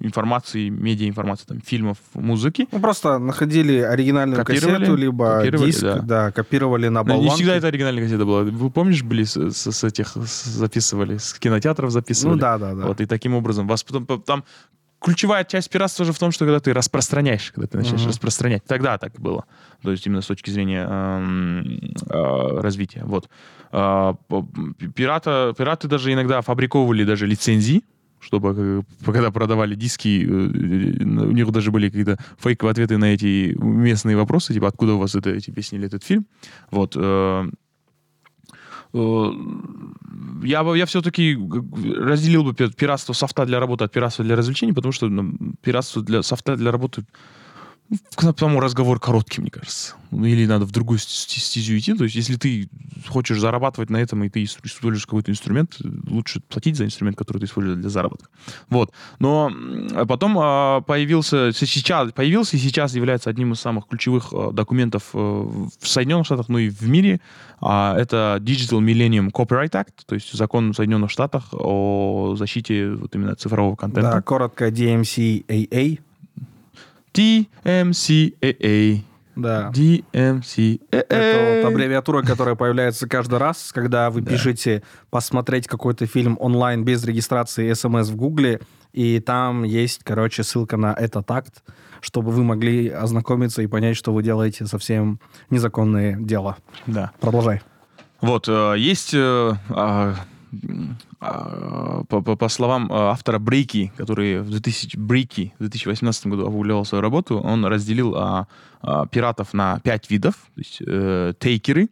[0.00, 2.68] информации, медиаинформации, там, фильмов, музыки.
[2.72, 5.98] Ну, просто находили оригинальную Копировали, кассету, либо копировали, диск, да.
[6.00, 6.32] да.
[6.32, 7.24] копировали на Ну, болванку.
[7.24, 8.42] Не всегда это оригинальная кассета была.
[8.42, 12.34] Вы помнишь, были с, с- с этих с- записывали, с кинотеатров записывали?
[12.34, 12.86] Ну да, да, да.
[12.86, 14.44] Вот, и таким образом вас потом по- там
[15.02, 18.10] ключевая часть пиратства же в том, что когда ты распространяешь, когда ты начинаешь Мгм.
[18.10, 18.64] распространять.
[18.66, 19.44] Тогда так было.
[19.82, 23.02] То есть именно с точки зрения эм, э, развития.
[23.04, 23.28] Вот.
[23.70, 24.18] По-
[24.94, 27.82] пирата, пираты даже иногда фабриковывали даже лицензии,
[28.20, 33.56] чтобы э, когда продавали диски, э, у них даже были какие-то фейковые ответы на эти
[33.58, 36.26] местные вопросы, типа откуда у вас это, эти песни или этот фильм.
[36.70, 36.96] Вот.
[36.96, 37.50] э,
[38.92, 39.30] э,
[40.42, 41.38] я, я все-таки
[41.96, 46.02] разделил бы пи- пиратство софта для работы от пиратства для развлечений, потому что ну, пиратство
[46.02, 47.04] для софта для работы
[48.14, 49.94] к тому разговор короткий, мне кажется.
[50.12, 51.94] Ну, Или надо в другую стезю идти.
[51.94, 52.68] То есть, если ты
[53.08, 55.76] хочешь зарабатывать на этом, и ты ис- используешь какой-то инструмент,
[56.08, 58.28] лучше платить за инструмент, который ты используешь для заработка.
[58.68, 58.92] Вот.
[59.18, 64.52] Но м, потом а, появился, сейчас, появился и сейчас является одним из самых ключевых а,
[64.52, 67.20] документов э, в Соединенных Штатах, ну и в мире.
[67.60, 73.14] А, Это Digital Millennium Copyright Act, то есть закон в Соединенных Штатах о защите вот
[73.14, 74.10] именно цифрового контента.
[74.12, 76.00] Да, коротко DMCAA.
[77.14, 79.02] DMCAA.
[79.36, 79.70] Да.
[79.74, 80.80] DMCAA.
[80.90, 87.04] Это вот аббревиатура, которая появляется каждый раз, когда вы пишете посмотреть какой-то фильм онлайн без
[87.04, 88.60] регистрации смс в Гугле,
[88.92, 91.62] и там есть, короче, ссылка на этот акт,
[92.00, 96.56] чтобы вы могли ознакомиться и понять, что вы делаете совсем незаконное дело.
[96.86, 97.12] Да.
[97.20, 97.62] Продолжай.
[98.20, 100.14] Вот, э, есть, э, а,
[102.08, 106.84] по, по- по словам э, автора Брейки, который в 2000, Брейки в 2018 году опубликовал
[106.84, 108.46] свою работу, он разделил а,
[108.82, 110.34] а, пиратов на пять видов.
[110.54, 111.88] То есть э, тейкеры,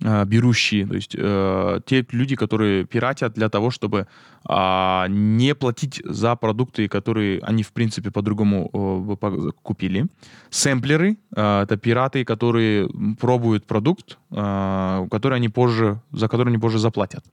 [0.00, 4.06] э, берущие, то есть э, те люди, которые пиратят для того, чтобы
[4.44, 8.70] а, не платить за продукты, которые они, в принципе, по-другому
[9.20, 10.06] э, купили.
[10.50, 12.88] Сэмплеры э,— это пираты, которые
[13.20, 17.24] пробуют продукт, э, который они позже, за который они позже заплатят.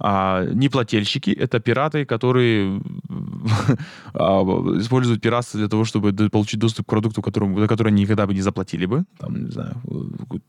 [0.00, 2.80] А неплательщики— это пираты, которые
[4.14, 4.42] а,
[4.80, 8.34] используют пиратство для того, чтобы получить доступ к продукту, которому, за который они никогда бы
[8.34, 9.04] не заплатили бы.
[9.18, 9.74] Там, не знаю,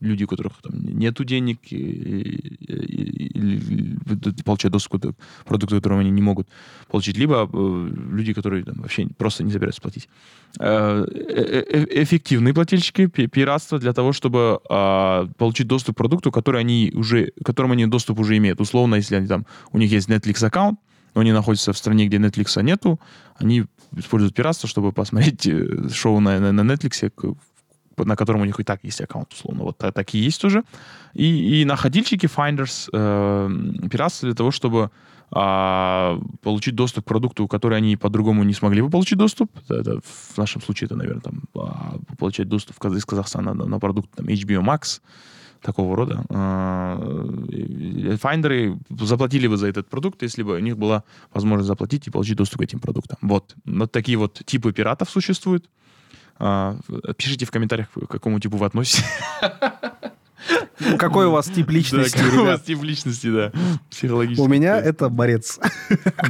[0.00, 6.10] люди, у которых там нету денег, и, и- и- получают доступ к продукту, которому они
[6.10, 6.48] не могут
[6.88, 7.16] получить.
[7.18, 10.08] Либо э, люди, которые там, вообще просто не собираются платить.
[10.58, 16.32] Э, э- э- эффективные плательщики, пи- пиратство для того, чтобы а, получить доступ к продукту,
[16.32, 18.60] который они уже, к которому они доступ уже имеют.
[18.60, 20.78] Условно, если они там, у них есть Netflix аккаунт,
[21.14, 22.98] но они находятся в стране, где Netflix нету,
[23.36, 23.64] они
[23.96, 27.36] используют пиратство, чтобы посмотреть э, шоу на, на, на Netflix,
[27.96, 29.62] на котором у них и так есть аккаунт, условно.
[29.64, 30.64] Вот та- такие есть тоже.
[31.14, 34.90] И, и находильщики, finders, э, пиратство для того, чтобы
[35.32, 39.50] а, получить доступ к продукту, который они по-другому не смогли бы получить доступ.
[39.68, 44.10] Это, в нашем случае это, наверное, там, а, получать доступ из Казахстана на, на продукт
[44.16, 45.00] там, HBO Max,
[45.62, 46.24] такого рода.
[46.30, 46.98] А,
[48.20, 52.36] Файндеры заплатили бы за этот продукт, если бы у них была возможность заплатить и получить
[52.36, 53.18] доступ к этим продуктам.
[53.22, 53.54] Вот.
[53.64, 55.68] Вот такие вот типы пиратов существуют.
[56.38, 56.76] А,
[57.16, 59.04] Пишите в комментариях, к какому типу вы относитесь.
[60.98, 63.52] Какой у вас тип личности, Да, какой у вас тип личности, да.
[64.40, 65.58] У меня это борец.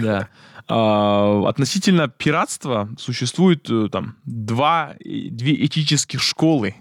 [0.00, 0.28] Да.
[0.68, 6.74] А, Относительно пиратства существует э, там два, э, две этических школы,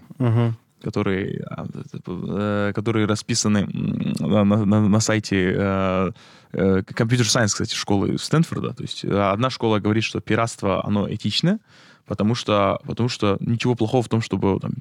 [0.82, 1.66] которые, а,
[2.06, 3.66] э, которые расписаны
[4.20, 6.10] на, на- на- на сайте э,
[6.52, 8.74] э, Science, кстати, школы Стэнфорда.
[8.74, 11.58] То есть э, одна школа говорит, что пиратство, оно этичное,
[12.06, 14.72] потому что, потому что ничего плохого в том, чтобы там,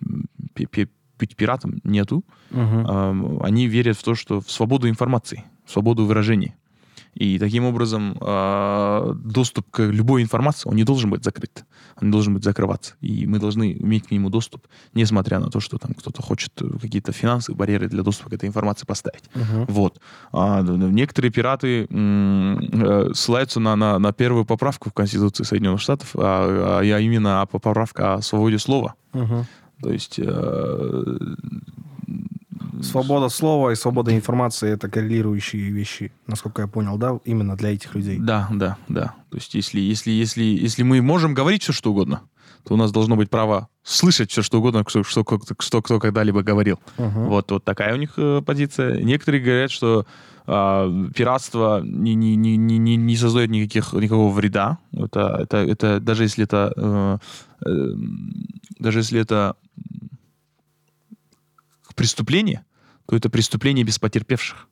[1.19, 2.23] быть пиратом, нету.
[2.51, 6.55] Эм, они верят в то, что в свободу информации, в свободу выражения.
[7.15, 11.65] И таким образом э, доступ к любой информации, он не должен быть закрыт,
[11.99, 12.95] он не должен быть закрываться.
[13.01, 16.65] И мы должны иметь к нему доступ, несмотря на то, что там кто-то хочет э,
[16.81, 19.23] какие-то финансовые барьеры для доступа к этой информации поставить.
[19.33, 19.65] Мгм.
[19.67, 19.99] Вот.
[20.31, 26.15] А, некоторые пираты м, э, ссылаются на, на, на первую поправку в Конституции Соединенных Штатов,
[26.15, 28.93] а, а я именно поправка о свободе слова.
[29.13, 29.45] Мгм.
[29.81, 31.03] То есть э,
[32.81, 37.93] Свобода слова и свобода информации— это коррелирующие вещи, насколько я понял, да, именно для этих
[37.95, 38.17] людей.
[38.19, 39.13] Да, да, да.
[39.29, 42.21] То есть если, если, если, если мы можем говорить все, что угодно,
[42.65, 45.99] то у нас должно быть право слышать все, что угодно, что, что, кто- что кто
[45.99, 46.79] когда-либо говорил.
[46.97, 47.25] Мгм.
[47.25, 49.01] Вот, вот такая у них э, позиция.
[49.03, 50.05] Некоторые говорят, что
[50.51, 54.77] а, пиратство не, не, не, не, не- создает никаких, никакого вреда.
[54.93, 57.17] Это, это, это даже если это э, э,
[57.61, 59.55] даже если это
[61.95, 62.65] преступление,
[63.05, 64.67] то это преступление без потерпевших.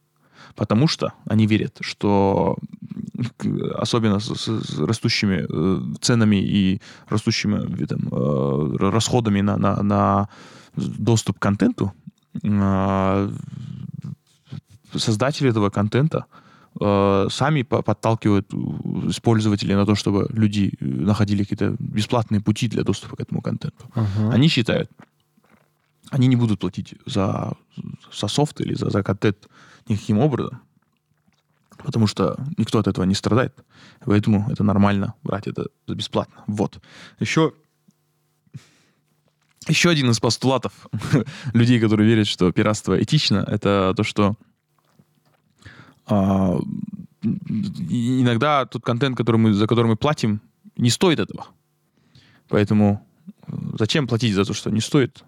[0.56, 2.58] Потому что они верят, что
[3.76, 10.30] особенно с, с растущими э, ценами и растущими там, э, расходами на, на, на
[10.76, 11.94] доступ к контенту,
[12.44, 13.32] э,
[14.96, 16.47] создатели этого контента э,
[16.80, 18.54] сами подталкивают
[19.22, 23.86] пользователей на то, чтобы люди находили какие-то бесплатные пути для доступа к этому контенту.
[23.96, 24.34] Uh-huh.
[24.34, 24.92] Они считают,
[26.12, 27.54] они не будут платить за,
[28.14, 29.48] за софт или за, за контент
[29.88, 30.60] никаким образом,
[31.78, 33.54] потому что никто от этого не страдает.
[34.06, 36.44] Поэтому это нормально брать это бесплатно.
[36.48, 36.82] Вот.
[37.20, 37.54] Еще
[39.68, 40.72] еще один из постулатов
[41.54, 44.36] людей, которые верят, что пиратство этично, это то, что
[46.08, 46.60] а,
[47.22, 50.42] иногда тот контент, который мы, за который мы платим,
[50.78, 51.48] не стоит этого.
[52.50, 53.06] Поэтому
[53.48, 55.24] э, зачем платить за то, что не стоит?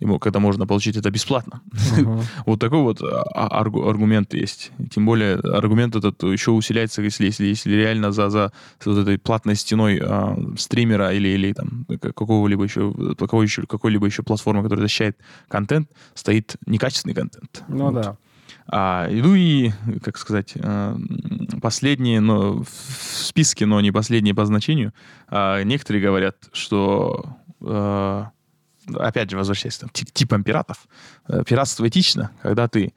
[0.00, 1.60] ему, когда можно получить это бесплатно.
[1.72, 2.22] Uh-huh.
[2.46, 4.72] вот такой вот а, аргу, аргумент есть.
[4.90, 8.52] Тем более аргумент этот еще усиляется, если, если, если реально за, за
[8.84, 14.22] вот этой платной стеной а, стримера или, или там какого-либо еще, какой еще, какой-либо еще
[14.22, 15.16] платформы, которая защищает
[15.48, 17.64] контент, стоит некачественный контент.
[17.68, 17.94] Ну вот.
[17.94, 18.16] да.
[18.68, 19.70] А, ну и,
[20.02, 20.96] как сказать, а,
[21.60, 24.92] последние, но в списке, но не последние по значению,
[25.28, 28.30] а, некоторые говорят, что а,
[28.94, 30.86] опять же, возвращаясь там, типам пиратов,
[31.28, 32.94] э, пиратство этично, когда ты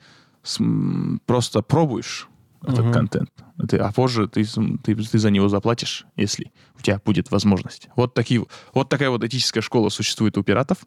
[1.25, 2.28] просто пробуешь
[2.61, 2.93] этот uh-huh.
[2.93, 3.29] контент,
[3.67, 4.43] ты, а позже ты,
[4.83, 7.89] ты, ты за него заплатишь, если у тебя будет возможность.
[7.95, 10.77] Вот, такие, вот такая вот этическая школа существует у пиратов.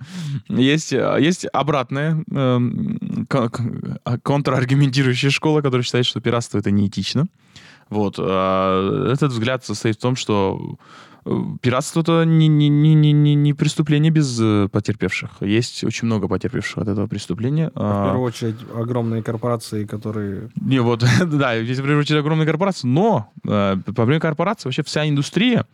[0.48, 2.60] есть, есть обратная э,
[4.22, 7.26] контраргументирующая школа, которая считает, что пиратство это неэтично.
[7.88, 8.16] Вот.
[8.18, 10.78] А этот взгляд состоит в том, что
[11.60, 15.30] Пиратство это не, не, не, не, не преступление без э, потерпевших.
[15.40, 17.70] Есть очень много потерпевших от этого преступления.
[17.74, 20.50] В первую очередь огромные корпорации, которые...
[20.60, 25.06] Не, вот, да, есть в первую очередь огромные корпорации, но э, проблема корпорации, вообще вся
[25.06, 25.66] индустрия,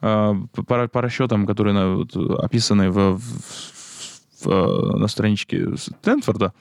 [0.00, 6.52] э, по, по расчетам, которые на, вот, описаны в, в, в, на страничке Стэнфорда,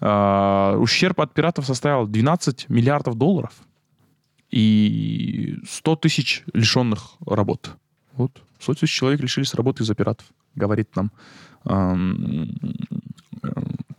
[0.00, 3.52] э, ущерб от пиратов составил 12 миллиардов долларов
[4.50, 7.76] и 100 тысяч лишенных работ.
[8.14, 11.10] Вот, 100 тысяч человек лишились работы из-за пиратов, говорит нам
[11.64, 12.56] эм,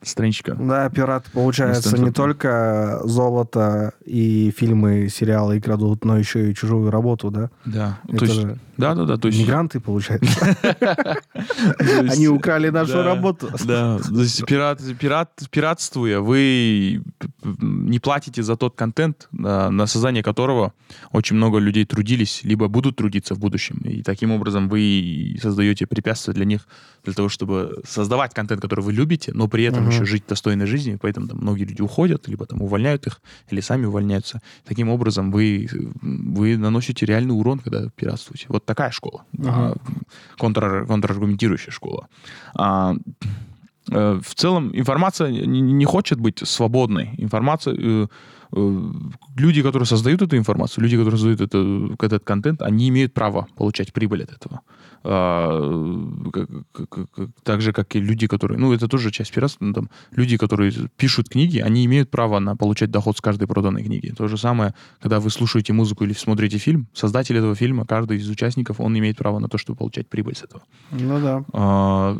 [0.02, 0.56] страничка.
[0.56, 7.32] Да, пират, получается, не только золото и фильмы, сериалы крадут, но еще и чужую работу,
[7.32, 7.50] да?
[7.66, 8.00] Да.
[8.08, 9.18] Это то есть, да, да, да.
[9.18, 9.40] То есть...
[9.40, 10.56] Мигранты, получается.
[12.12, 13.50] Они украли нашу работу.
[13.66, 17.02] Да, то есть пират, пират, пиратствуя, вы
[17.44, 20.74] не платите за тот контент, на создание которого
[21.12, 23.78] очень много людей трудились, либо будут трудиться в будущем.
[23.84, 26.68] И таким образом вы создаете препятствия для них,
[27.04, 31.00] для того, чтобы создавать контент, который вы любите, но при этом еще жить достойной жизнью,
[31.02, 34.42] поэтому там многие люди уходят, либо там увольняют их, или сами увольняются.
[34.66, 35.68] Таким образом, вы,
[36.02, 38.46] вы наносите реальный урон, когда пиратствуете.
[38.50, 39.24] Вот такая школа.
[39.38, 39.78] Uh-huh.
[40.38, 42.08] Контр, контраргументирующая школа.
[42.56, 42.96] А,
[43.92, 47.10] э, в целом информация не, хочет быть свободной.
[47.18, 47.76] Информация...
[47.78, 48.08] Э,
[48.54, 48.92] э,
[49.38, 53.94] люди, которые создают эту информацию, люди, которые создают это, этот контент, они имеют право получать
[53.94, 54.62] прибыль от этого.
[55.04, 56.22] А,
[57.44, 58.60] так же, как и люди, которые...
[58.60, 59.66] Ну, это тоже часть пиратства.
[59.66, 63.84] Ну, там, люди, которые пишут книги, они имеют право на получать доход с каждой проданной
[63.84, 64.14] книги.
[64.16, 68.30] То же самое, когда вы слушаете музыку или смотрите фильм, создатель этого фильма, каждый из
[68.30, 70.64] участников, он имеет право на то, чтобы получать прибыль с этого.
[70.92, 71.44] Ну да.
[71.54, 72.18] А,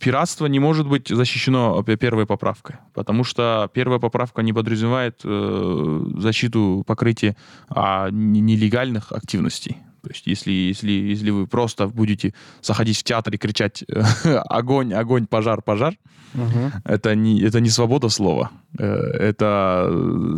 [0.00, 6.84] пиратство не может быть защищено первой поправкой, потому что первая поправка не подразумевает э, защиту
[6.86, 7.36] покрытия
[7.68, 9.78] а, нелегальных активностей.
[10.06, 13.84] То есть если, если, если вы просто будете заходить в театр и кричать
[14.24, 15.96] «огонь, огонь, пожар, пожар»,
[16.32, 16.70] угу.
[16.84, 18.52] это, не, это не свобода слова.
[18.78, 19.88] Э, это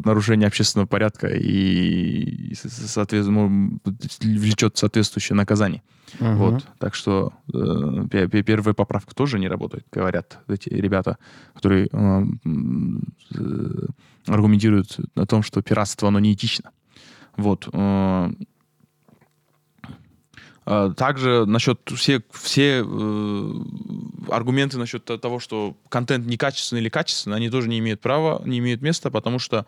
[0.07, 3.78] нарушение общественного порядка и, соответственно,
[4.22, 5.83] влечет соответствующее наказание.
[6.18, 6.33] Угу.
[6.33, 6.66] Вот.
[6.78, 11.18] Так что э, первая поправка тоже не работает, говорят эти ребята,
[11.52, 12.22] которые э,
[13.35, 13.87] э,
[14.26, 16.70] аргументируют на том, что пиратство, оно неэтично.
[17.37, 17.68] Вот.
[17.70, 18.31] Э,
[20.96, 23.52] также насчет все, все э,
[24.28, 28.83] аргументы насчет того, что контент некачественный или качественный, они тоже не имеют права, не имеют
[28.83, 29.66] места, потому что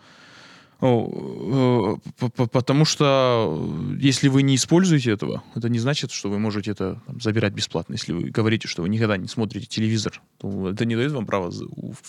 [0.80, 6.70] ну, э, потому что если вы не используете этого, это не значит, что вы можете
[6.70, 7.94] это там, забирать бесплатно.
[7.94, 11.52] Если вы говорите, что вы никогда не смотрите телевизор, то это не дает вам права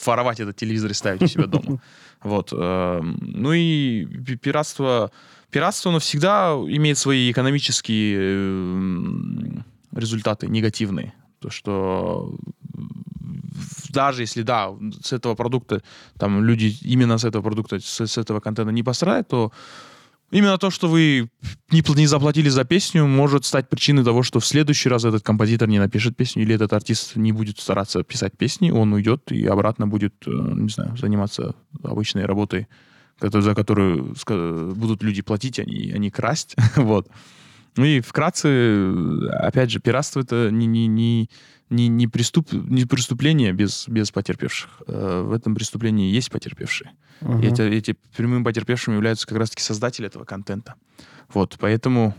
[0.06, 1.82] воровать этот телевизор и ставить у себя дома.
[2.24, 2.54] Вот.
[2.54, 5.12] Эм, ну и пиратство
[5.52, 9.62] пиратство, оно всегда имеет свои экономические э,
[9.96, 11.14] результаты негативные.
[11.40, 12.36] То, что
[13.90, 14.70] даже если, да,
[15.04, 15.82] с этого продукта,
[16.18, 19.52] там, люди именно с этого продукта, с, с этого контента не пострадают, то
[20.32, 21.30] именно то, что вы
[21.72, 25.68] не, не заплатили за песню, может стать причиной того, что в следующий раз этот композитор
[25.68, 29.88] не напишет песню, или этот артист не будет стараться писать песни, он уйдет и обратно
[29.88, 32.68] будет, э, не знаю, заниматься обычной работой,
[33.22, 34.16] за которую
[34.76, 36.56] будут люди платить, а не, а не красть.
[36.76, 37.08] вот.
[37.78, 38.92] Ну и вкратце,
[39.40, 41.30] опять же, пиратство это не, не, не,
[41.70, 44.82] не, не, преступ, не преступление без, без потерпевших.
[44.88, 46.92] Э, в этом преступлении есть потерпевшие.
[47.22, 47.40] Угу.
[47.40, 50.76] И эти, эти прямыми потерпевшими являются как раз-таки создатели этого контента.
[51.34, 52.14] Вот, поэтому,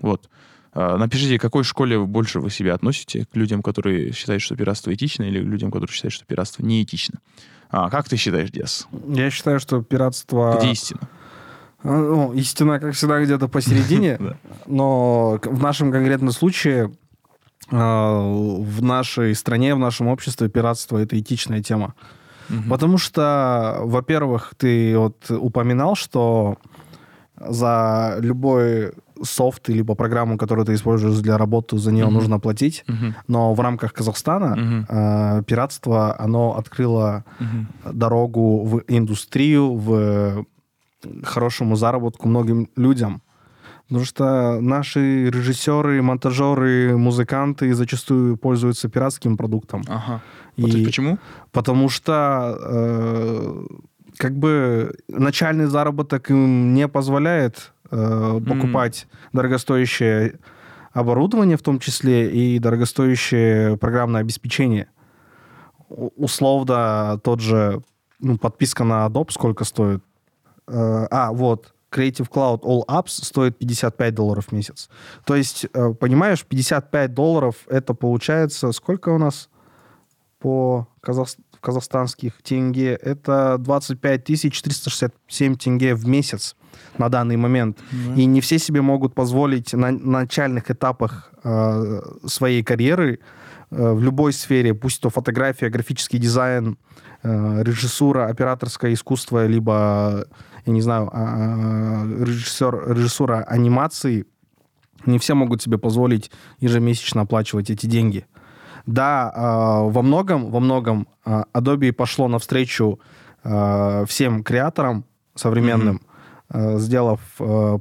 [0.00, 0.28] вот.
[0.74, 4.92] Э, напишите, к какой школе больше вы себя относите, к людям, которые считают, что пиратство
[4.92, 7.20] этично, или к людям, которые считают, что пиратство неэтично.
[7.70, 8.86] А, как ты считаешь, Диас?
[9.08, 10.56] Я считаю, что пиратство...
[10.58, 11.00] Где истина?
[11.82, 14.18] А, ну, истина, как всегда, где-то посередине.
[14.66, 16.92] Но в нашем конкретном случае
[17.70, 21.94] а, в нашей стране, в нашем обществе пиратство это этичная тема.
[22.68, 26.58] Потому что, во-первых, ты вот упоминал, что
[27.36, 28.92] за любой
[29.22, 32.84] софт либо программу, которую ты используешь для работы, за нее uh нужно платить.
[32.88, 40.46] uh Но в рамках Казахстана uh э, пиратство, оно открыло uh дорогу в индустрию, в
[41.24, 43.22] хорошему заработку многим людям.
[43.88, 49.84] Потому что наши режиссеры, монтажеры, музыканты зачастую пользуются пиратским продуктом.
[49.88, 50.20] Ага.
[50.56, 51.18] И вот почему?
[51.52, 53.66] Потому что э,
[54.16, 59.28] как бы начальный заработок им не позволяет э, покупать mm.
[59.32, 60.38] дорогостоящее
[60.92, 64.88] оборудование, в том числе и дорогостоящее программное обеспечение.
[65.88, 67.82] Условно, тот же
[68.18, 70.02] ну, подписка на Adobe сколько стоит?
[70.66, 74.88] Э, а, вот, Creative Cloud All Apps стоит 55 долларов в месяц.
[75.24, 79.48] То есть, э, понимаешь, 55 долларов это получается сколько у нас
[80.38, 81.28] по казах...
[81.60, 82.94] казахстанских тенге?
[82.94, 86.56] Это 25 367 тенге в месяц
[86.98, 87.78] на данный момент.
[87.78, 88.16] Mm-hmm.
[88.16, 93.18] И не все себе могут позволить на начальных этапах э, своей карьеры
[93.70, 96.76] э, в любой сфере, пусть то фотография, графический дизайн,
[97.22, 100.26] э, режиссура, операторское искусство, либо
[100.66, 104.26] я не знаю, а, режиссер, режиссура анимации,
[105.06, 108.26] не все могут себе позволить ежемесячно оплачивать эти деньги.
[108.84, 113.00] Да, а, во многом, во многом Adobe пошло навстречу
[113.42, 115.04] всем креаторам
[115.36, 116.00] современным.
[116.52, 117.20] Сделав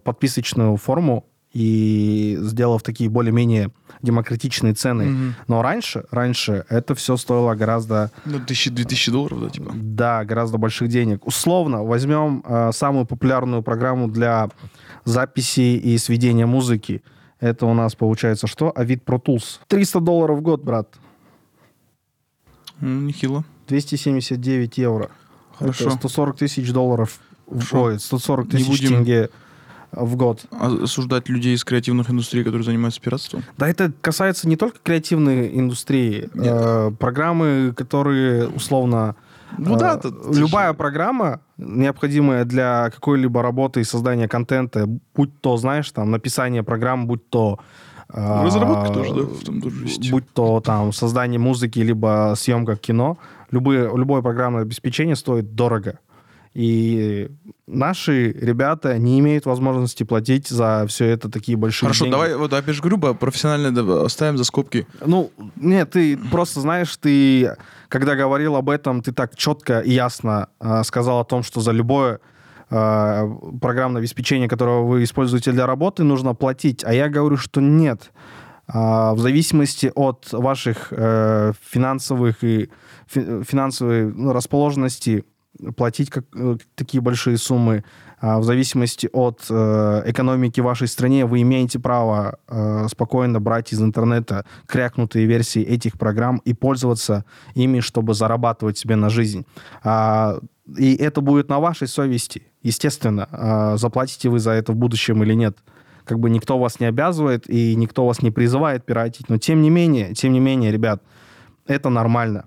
[0.03, 5.03] подписочную форму и сделав такие более-менее демократичные цены.
[5.03, 5.32] Mm-hmm.
[5.47, 8.11] Но раньше, раньше это все стоило гораздо...
[8.26, 9.72] Ну, тысячи, две тысячи долларов, да, типа?
[9.74, 11.26] Да, гораздо больших денег.
[11.26, 14.49] Условно, возьмем э, самую популярную программу для
[15.05, 17.01] записи и сведения музыки.
[17.39, 18.74] Это у нас получается что?
[18.76, 19.59] Avid Pro Tools.
[19.68, 20.93] 300 долларов в год, брат.
[22.82, 23.45] Ну, нехило.
[23.70, 25.09] 279 евро.
[25.57, 25.86] Хорошо.
[25.86, 27.20] Это 140 тысяч долларов.
[27.47, 28.89] Ой, 140 тысяч будем...
[28.89, 29.29] тенге
[29.95, 30.45] в год.
[30.51, 33.43] Осуждать людей из креативных индустрий, которые занимаются пиратством?
[33.57, 36.29] Да, это касается не только креативной индустрии.
[36.35, 39.15] Э, программы, которые условно...
[39.57, 40.73] Ну э, да, это, любая же...
[40.73, 47.29] программа, необходимая для какой-либо работы и создания контента, будь то, знаешь, там, написание программ, будь
[47.29, 47.59] то
[48.09, 50.11] э, Разработка тоже, да, в том тоже есть.
[50.11, 53.17] Будь то там создание музыки, либо съемка кино,
[53.51, 55.99] любые, любое программное обеспечение стоит дорого.
[56.55, 57.29] И
[57.67, 62.13] наши ребята не имеют возможности платить за все это такие большие Хорошо, деньги.
[62.13, 64.87] давай вот опять же грубо, профессионально оставим за скобки.
[65.05, 67.57] Ну, нет, ты просто знаешь, ты,
[67.89, 71.71] когда говорил об этом, ты так четко и ясно э, сказал о том, что за
[71.71, 72.21] любое
[72.69, 73.29] э,
[73.59, 76.85] программное обеспечение, которое вы используете для работы, нужно платить.
[76.85, 78.13] А я говорю, что нет.
[78.73, 82.69] Э, в зависимости от ваших э, финансовых и
[83.07, 85.25] фи, финансовой ну, расположенности
[85.75, 87.83] платить как, э, такие большие суммы.
[88.19, 93.81] А в зависимости от э, экономики вашей стране вы имеете право э, спокойно брать из
[93.81, 99.45] интернета крякнутые версии этих программ и пользоваться ими, чтобы зарабатывать себе на жизнь.
[99.83, 100.39] А,
[100.77, 103.27] и это будет на вашей совести, естественно.
[103.31, 105.57] А, заплатите вы за это в будущем или нет.
[106.05, 109.29] Как бы никто вас не обязывает и никто вас не призывает пиратить.
[109.29, 111.03] Но тем не менее, тем не менее, ребят,
[111.67, 112.45] это нормально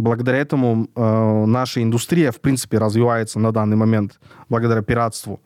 [0.00, 5.40] Благодаря этому э, наша индустрия, в принципе, развивается на данный момент благодаря пиратству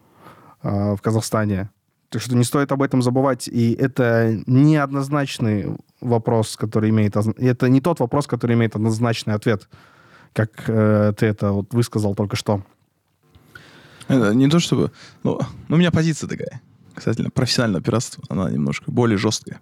[0.62, 1.70] э, в Казахстане.
[2.08, 3.48] Так что не стоит об этом забывать.
[3.48, 7.16] И это неоднозначный вопрос, который имеет...
[7.16, 9.68] Это не тот вопрос, который имеет однозначный ответ,
[10.32, 12.62] как э, ты это вот высказал только что.
[14.06, 14.92] Это не то чтобы...
[15.24, 16.60] Ну, ну, у меня позиция такая.
[16.94, 19.58] Касательно профессионального пиратства, она немножко более жесткая.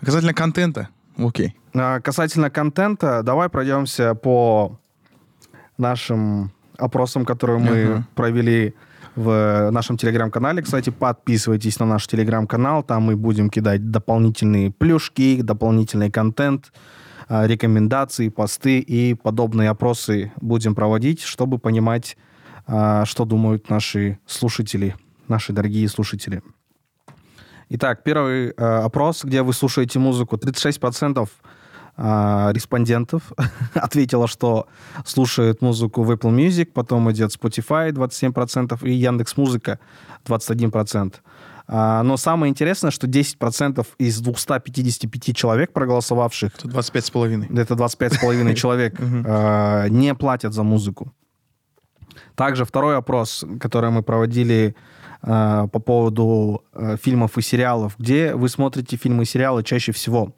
[0.00, 1.54] А касательно контента, Окей.
[1.74, 4.78] А, Касательно контента, давай пройдемся по
[5.78, 8.06] нашим опросам, которые мы Ага.
[8.14, 8.74] провели
[9.16, 10.62] в нашем телеграм-канале.
[10.62, 16.72] Кстати, подписывайтесь на наш телеграм-канал, там мы будем кидать дополнительные плюшки, дополнительный контент,
[17.28, 22.16] а, рекомендации, посты и подобные опросы будем проводить, чтобы понимать,
[22.66, 24.96] а, что думают наши слушатели,
[25.28, 26.42] наши дорогие слушатели.
[27.70, 28.52] Итак, первый э,
[28.84, 30.36] опрос, где вы слушаете музыку.
[30.36, 31.28] 36%
[31.96, 33.32] э, респондентов
[33.74, 34.66] ответило, что
[35.04, 39.78] слушают музыку в Apple Music, потом идет Spotify 27% и Яндекс Музыка
[40.26, 41.14] 21%.
[41.66, 47.48] А, но самое интересное, что 10% из 255 человек, проголосовавших, Это 25 с половиной.
[47.56, 51.12] это 25,5 человек, э, не платят за музыку.
[52.34, 54.74] Также второй опрос, который мы проводили
[55.24, 57.94] э, по поводу э, фильмов и сериалов.
[57.98, 60.32] Где вы смотрите фильмы и сериалы чаще всего?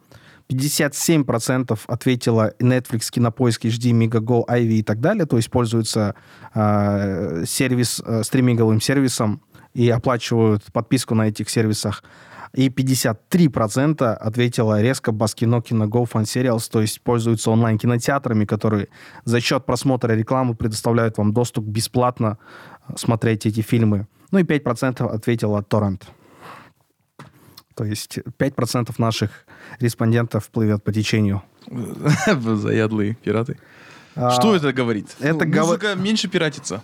[0.50, 6.14] 57% ответило Netflix, Кинопоиск, HD, Megago, Ivy и так далее, то есть пользуются
[6.54, 9.42] э, сервис, э, стриминговым сервисом
[9.74, 12.02] и оплачивают подписку на этих сервисах.
[12.54, 18.88] И 53% ответило резко Баскино, Киного, Фан Serials, то есть пользуются онлайн-кинотеатрами, которые
[19.24, 22.38] за счет просмотра рекламы предоставляют вам доступ бесплатно
[22.96, 24.06] смотреть эти фильмы.
[24.30, 26.06] Ну и 5% ответило торрент.
[27.74, 29.46] То есть 5% наших
[29.80, 31.42] респондентов плывет по течению.
[32.26, 33.58] Заядлые пираты.
[34.14, 35.14] А, Что это говорит?
[35.20, 36.82] это Ну, Музыка меньше пиратится.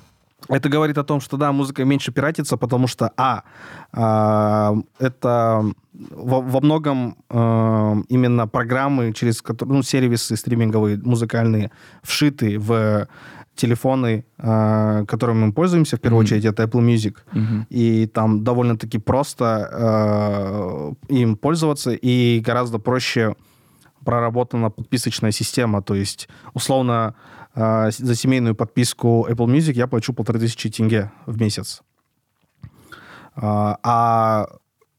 [0.48, 3.44] Это говорит о том, что да, музыка меньше пиратится, потому что, а,
[3.92, 11.70] а, это во, во многом а, именно программы, через которые, ну, сервисы стриминговые, музыкальные,
[12.02, 13.06] вшиты в
[13.54, 16.26] телефоны, а, которыми мы пользуемся, в первую Мгм.
[16.26, 17.16] очередь, это Apple Music.
[17.32, 17.66] Мгм.
[17.70, 23.34] И там довольно-таки просто а, им пользоваться, и гораздо проще
[24.04, 25.82] проработана подписочная система.
[25.82, 27.14] То есть, условно,
[27.54, 31.82] с- за семейную подписку Apple Music я плачу полторы тысячи тенге в месяц.
[33.34, 34.46] А, а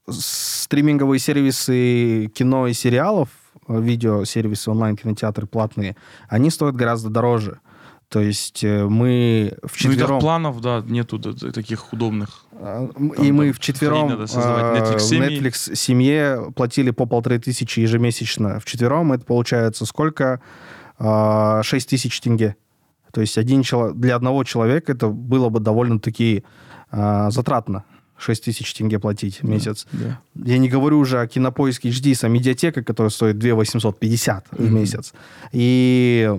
[0.10, 3.30] стриминговые сервисы кино и сериалов,
[3.68, 5.96] э, видеосервисы, онлайн-кинотеатры платные,
[6.30, 7.60] они стоят гораздо дороже.
[8.10, 10.08] То есть э, мы Ну, и вчетвером...
[10.12, 12.46] так планов, да, нету таких удобных.
[12.54, 14.64] А, Там, И мы там, вчетвером хрень надо создавать.
[14.64, 15.40] а, Netflix в семьи.
[15.42, 18.60] Netflix семье платили по полторы тысячи ежемесячно.
[18.60, 20.42] Вчетвером это получается сколько?
[21.00, 22.56] А, Шесть тысяч тенге.
[23.12, 26.44] То есть один чело- для одного человека это было бы довольно-таки
[26.92, 27.84] а, затратно.
[28.16, 29.86] 6 тысяч тенге платить в месяц.
[29.92, 30.20] Да.
[30.36, 34.76] Я не говорю уже о кинопоиске HD, сам медиатека, которая стоит 2 850 в Мгм.
[34.76, 35.14] месяц.
[35.52, 36.32] И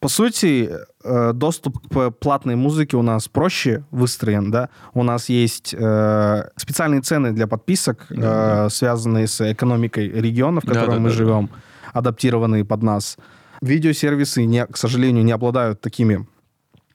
[0.00, 0.70] по сути,
[1.04, 4.68] э, доступ к платной музыке у нас проще выстроен, да.
[4.94, 8.66] У нас есть э, специальные цены для подписок, Да, да.
[8.66, 11.16] э, связанные с экономикой региона, в Да, котором да, мы да, да.
[11.18, 11.50] живем,
[11.92, 13.18] адаптированные под нас.
[13.60, 16.26] Видеосервисы, не, к сожалению, не обладают такими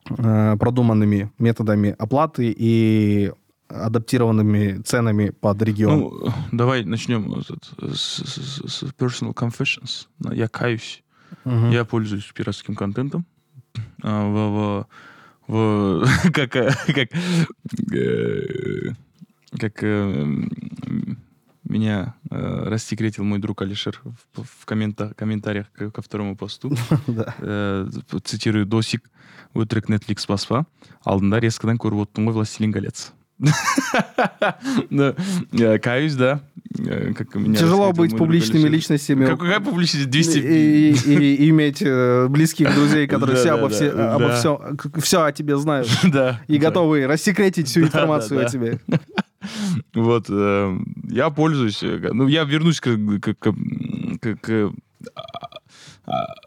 [0.10, 3.32] э, продуманными методами оплаты и
[3.68, 6.00] адаптированными ценами под регион.
[6.00, 8.24] Ну, давай начнем с-
[8.68, 10.08] с personal confessions.
[10.32, 11.04] Я каюсь.
[11.45, 11.71] Мгм.
[11.71, 13.25] Я пользуюсь пиратским контентом.
[14.03, 14.87] А, в,
[15.47, 17.09] в- в- как, э, как,
[17.93, 18.93] э,
[19.59, 21.19] как э, м,
[21.65, 22.37] меня э,
[22.67, 24.01] рассекретил мой друг Алишер
[24.35, 26.75] в, в коммента- комментариях к- ко второму посту.
[27.07, 27.35] Да.
[27.39, 27.89] Э,
[28.25, 29.09] цитирую досик
[29.55, 30.65] өтірік netflix баспа
[31.05, 33.15] алдында резкодан көріп оттың ғой властелин колец Да, э,
[35.80, 36.42] каюсь да
[36.80, 39.26] Э, как меня Тяжело быть публичными личностями.
[39.26, 40.10] Как- Какая публичность?
[40.10, 40.38] 200...
[41.06, 44.36] И, иметь э, близких друзей, которые все обо, да,
[45.00, 46.42] все, о тебе знают Да.
[46.48, 48.80] и готовы рассекретить всю информацию о тебе.
[49.94, 50.78] Вот, э,
[51.10, 52.90] я пользуюсь, э, ну, я вернусь к,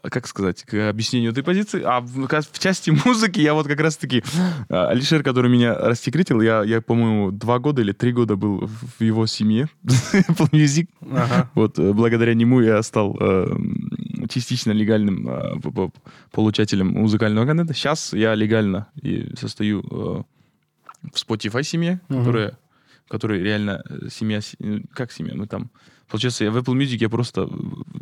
[0.09, 1.81] как сказать, к объяснению этой позиции.
[1.83, 4.23] А в, в части музыки я вот как раз-таки...
[4.69, 9.01] а, Алишер, который меня рассекретил, я, я, по-моему, два года или три года был в
[9.03, 10.87] его семье, Apple Music.
[11.11, 11.49] Ага.
[11.55, 13.47] Вот э, благодаря нему я стал э,
[14.29, 15.89] частично легальным э,
[16.31, 17.73] получателем музыкального контента.
[17.73, 20.23] Сейчас я легально и состою э,
[21.13, 22.19] в Spotify семье, Мгм.
[22.19, 22.57] которая,
[23.07, 25.69] которая реально э, семья, э, как семья, мы там
[26.09, 27.47] Получается, я в Apple Music я просто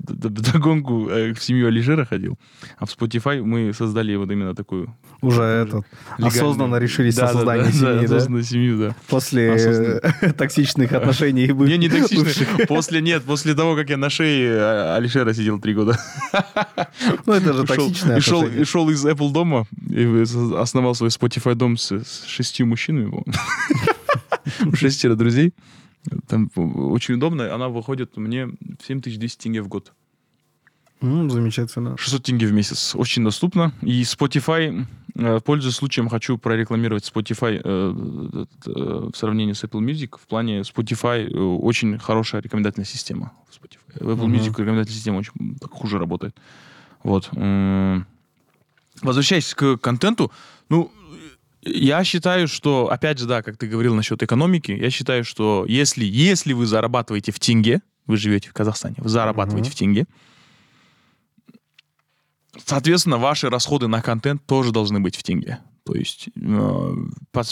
[0.07, 2.37] догонку э, в семью Алижера ходил,
[2.77, 5.83] а в Spotify мы создали вот именно такую Уже этот,
[6.17, 8.15] легальную- осознанно решились Да, на да, создание да, семьи, да?
[8.15, 8.95] осознанную семью, да.
[9.09, 10.33] После Осознанно.
[10.37, 11.51] токсичных отношений.
[11.51, 12.23] бы- Не, не токсично.
[12.23, 12.67] бывших.
[12.67, 15.99] После, нет, после того, как я на шее э, Алишера сидел три года.
[17.25, 20.23] Ну, это же И токсичное и шел, и шел из Apple дома и
[20.57, 23.09] основал свой Spotify дом с, с шестью мужчинами.
[23.09, 23.25] по-моему.
[24.75, 25.53] Шестеро друзей.
[26.27, 27.53] Там очень удобно.
[27.53, 28.49] Она выходит мне
[28.85, 29.93] 7200 тенге в год.
[31.01, 31.95] Mm, замечательно.
[31.97, 32.95] 600 тенге в месяц.
[32.95, 33.71] Очень доступно.
[33.81, 34.85] И Spotify,
[35.15, 40.17] э, пользуясь случаем, хочу прорекламировать Spotify э, э, в сравнении с Apple Music.
[40.19, 43.31] В плане Spotify очень хорошая рекомендательная система.
[43.51, 44.03] Spotify.
[44.03, 44.35] В Apple uh-huh.
[44.35, 45.33] Music рекомендательная система очень
[45.69, 46.35] хуже работает.
[47.03, 47.29] Вот.
[49.03, 50.31] Возвращаясь к контенту,
[50.69, 50.91] ну,
[51.61, 56.05] я считаю, что, опять же, да, как ты говорил насчет экономики, я считаю, что если,
[56.05, 59.73] если вы зарабатываете в тенге, вы живете в Казахстане, вы зарабатываете uh-huh.
[59.73, 60.05] в тенге,
[62.65, 65.59] Соответственно, ваши расходы на контент тоже должны быть в тенге.
[65.87, 66.95] То есть э,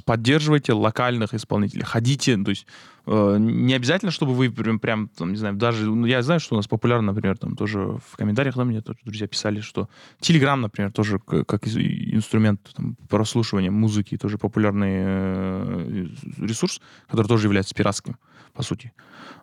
[0.04, 2.68] поддерживайте локальных исполнителей, ходите, то есть
[3.06, 6.56] э, не обязательно, чтобы вы прям, прям там, не знаю, даже, ну, я знаю, что
[6.56, 9.88] у нас популярно, например, там тоже в комментариях, да, мне тоже друзья писали, что
[10.20, 16.08] Telegram, например, тоже как инструмент там, прослушивания музыки, тоже популярный э,
[16.40, 18.18] ресурс, который тоже является пиратским,
[18.56, 18.94] по сути.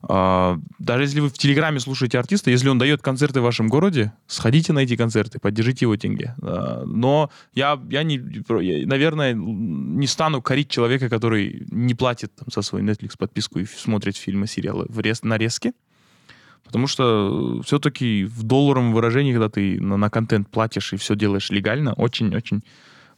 [0.02, 4.12] А, даже если вы в Телеграме слушаете артиста, если он дает концерты в вашем городе,
[4.26, 6.34] сходите на эти концерты, поддержите его тенге.
[6.42, 8.20] А, но я, я, не,
[8.60, 13.64] я, наверное, не стану корить человека, который не платит там, за свой Netflix подписку и
[13.64, 15.72] смотрит фильмы, сериалы в рез, нарезке.
[16.64, 21.50] Потому что все-таки в долларовом выражении, когда ты на, на контент платишь и все делаешь
[21.50, 22.62] легально, очень-очень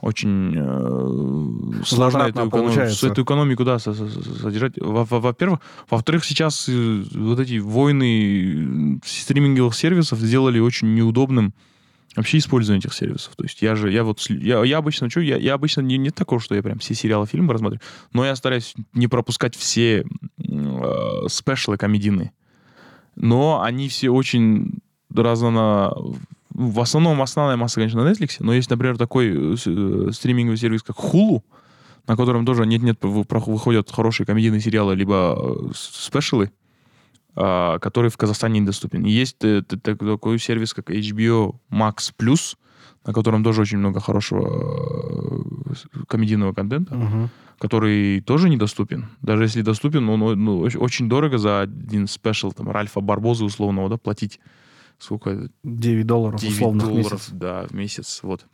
[0.00, 3.08] очень э, сложно эту, получается.
[3.08, 4.74] эту экономику да, содержать.
[4.76, 5.60] Во-первых.
[5.88, 11.54] Во-вторых, сейчас э, вот эти войны стриминговых сервисов сделали очень неудобным
[12.16, 13.34] вообще использование этих сервисов.
[13.36, 16.10] То есть я же, я вот, я, я обычно, что, я, я обычно не, не
[16.10, 17.82] такого, что я прям все сериалы, фильмы рассматриваю,
[18.12, 20.04] но я стараюсь не пропускать все
[20.38, 22.32] э, спешлы комедийные.
[23.16, 24.80] Но они все очень
[25.14, 25.92] разно
[26.54, 30.82] в основном основная масса, конечно, на Netflix, но есть, например, такой э, э, стриминговый сервис,
[30.82, 31.42] как Hulu,
[32.06, 36.52] на котором тоже нет-нет выходят хорошие комедийные сериалы, либо э, спешалы,
[37.34, 39.04] а, который в Казахстане недоступен.
[39.04, 39.38] И есть
[39.82, 42.56] такой сервис, как HBO Max Plus,
[43.04, 45.44] на котором тоже очень много хорошего
[46.06, 47.28] комедийного контента, uh-huh.
[47.58, 49.06] который тоже недоступен.
[49.20, 53.96] Даже если доступен, он ну, очень дорого за один спешл, там, Ральфа Барбоза условного, да,
[53.96, 54.38] платить
[55.04, 55.48] сколько?
[55.62, 57.28] 9 долларов 9 условно долларов, месяц.
[57.32, 58.46] да, в месяц, вот.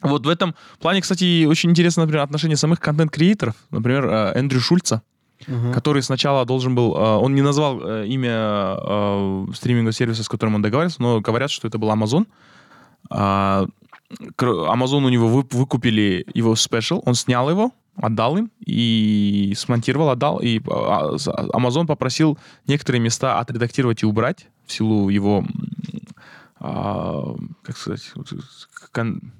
[0.00, 3.56] Вот в этом плане, кстати, очень интересно, например, отношение самых контент-креаторов.
[3.70, 5.02] Например, э, Эндрю Шульца,
[5.40, 5.72] uh-huh.
[5.72, 6.96] который сначала должен был...
[6.96, 8.76] Э, он не назвал э, имя
[9.54, 12.26] стримингового сервиса, с которым он договаривался, но говорят, что это был Amazon.
[13.10, 13.66] А,
[14.38, 20.38] Amazon у него выкупили его спешл, он снял его, отдал им и смонтировал, отдал.
[20.38, 21.16] И а,
[21.54, 25.44] Amazon попросил некоторые места отредактировать и убрать в силу его,
[26.60, 28.12] а, как сказать,
[28.92, 29.32] кон...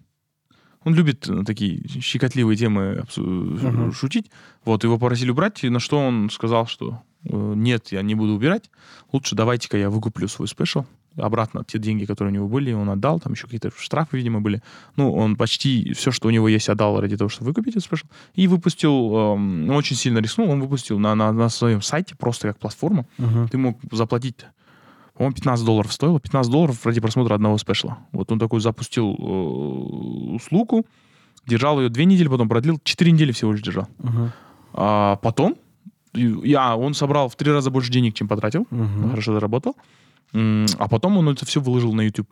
[0.84, 3.92] он любит такие щекотливые темы uh-huh.
[3.92, 4.30] шутить.
[4.64, 8.70] Вот, его попросили убрать, на что он сказал, что э, нет, я не буду убирать,
[9.12, 10.84] лучше давайте-ка я выкуплю свой special,
[11.16, 14.62] обратно те деньги, которые у него были, он отдал, там еще какие-то штрафы, видимо, были.
[14.96, 18.06] Ну, он почти все, что у него есть, отдал ради того, чтобы выкупить этот special.
[18.34, 22.58] И выпустил, эм, очень сильно рискнул, он выпустил на, на, на своем сайте, просто как
[22.58, 23.06] платформу.
[23.18, 23.48] Uh-huh.
[23.48, 24.36] Ты мог заплатить
[25.14, 26.20] по-моему, 15 долларов стоило.
[26.20, 27.98] 15 долларов ради просмотра одного special а.
[28.12, 30.86] Вот он такой запустил э, услугу,
[31.44, 33.88] держал ее две недели, потом продлил, 4 недели всего лишь держал.
[33.98, 34.30] Uh-huh.
[34.74, 35.56] А потом,
[36.14, 39.10] я, он собрал в три раза больше денег, чем потратил, uh-huh.
[39.10, 39.76] хорошо заработал.
[40.32, 42.30] А потом он это все выложил на YouTube.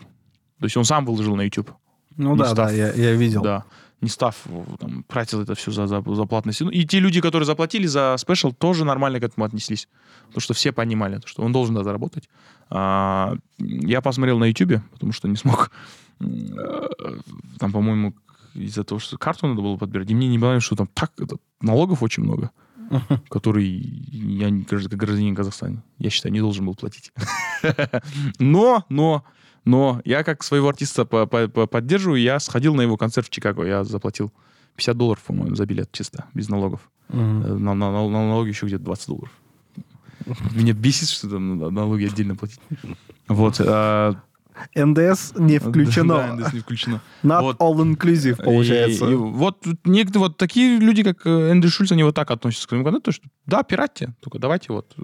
[0.59, 1.71] То есть он сам выложил на YouTube.
[2.17, 3.43] Ну да, став, да, я, я видел.
[3.43, 3.65] Да
[4.01, 4.37] не став
[4.79, 8.17] там, тратил это все за, за, за платные Ну, и те люди, которые заплатили за
[8.19, 9.89] спешл, тоже нормально к этому отнеслись.
[10.27, 12.29] Потому что все понимали, что он должен да, заработать.
[12.69, 15.71] А, я посмотрел на YouTube, потому что не смог.
[16.19, 18.15] Там, по-моему,
[18.55, 20.11] из-за того, что карту надо было подбирать.
[20.11, 22.51] И мне не понравилось, что там так это, налогов очень много,
[23.29, 27.13] который я, как гражданин Казахстана, я считаю, не должен был платить.
[28.39, 29.25] Но, но,
[29.65, 33.31] но я как своего артиста по -по -по поддерживаю, я сходил на его концерт в
[33.31, 33.65] Чикаго.
[33.65, 34.33] Я заплатил
[34.77, 36.89] 50 долларов, по-моему, за билет чисто, без налогов.
[37.09, 37.19] Угу.
[37.19, 39.31] На, на, на, на налоги еще где-то 20 долларов.
[40.55, 42.61] Меня бесит, что там налоги отдельно платить.
[43.29, 43.61] Вот.
[43.61, 44.21] А...
[44.75, 46.17] НДС не включено.
[46.17, 47.01] Да, НДС не включено.
[47.23, 47.57] Not вот.
[47.59, 49.07] all inclusive, получается.
[49.07, 52.67] И, и, вот некоторые вот такие люди, как э, Эндрю Шульц, они вот так относятся
[52.67, 54.95] к своему контенту, что да, пиратьте, только давайте вот.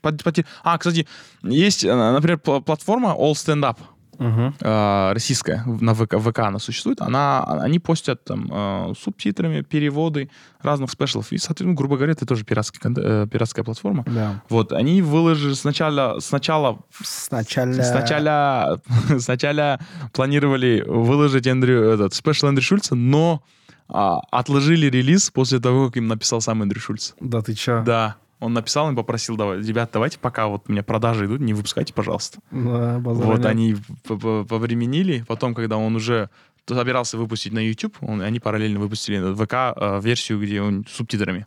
[0.00, 0.44] Под, под...
[0.62, 1.06] А, кстати,
[1.42, 3.78] есть, например, платформа All Stand Up
[4.18, 4.54] угу.
[4.60, 10.90] э, российская, на ВК, ВК она существует, она, они постят там э, субтитрами, переводы разных
[10.90, 11.32] спешлов.
[11.32, 14.04] И, соответственно, грубо говоря, это тоже пиратский, э, пиратская платформа.
[14.06, 14.42] Да.
[14.48, 16.20] Вот, они выложили сначала...
[16.20, 16.80] Сначала...
[17.02, 17.72] Сначала...
[17.72, 18.80] Сначала,
[19.18, 19.80] сначала
[20.12, 23.42] планировали выложить Эндрю, этот, спешл Эндрю Шульца, но
[23.88, 27.12] а, отложили релиз после того, как им написал сам Эндрю Шульц.
[27.20, 27.82] Да ты чё?
[27.84, 28.16] Да.
[28.38, 31.94] Он написал и попросил, давай, ребят, давайте пока вот у меня продажи идут, не выпускайте,
[31.94, 32.38] пожалуйста.
[32.50, 33.46] Да, Вот нет.
[33.46, 33.76] они
[34.08, 36.28] повременили, потом, когда он уже
[36.68, 40.92] собирался выпустить на YouTube, он- они параллельно выпустили на ВК э, версию, где он с
[40.96, 41.46] субтитрами.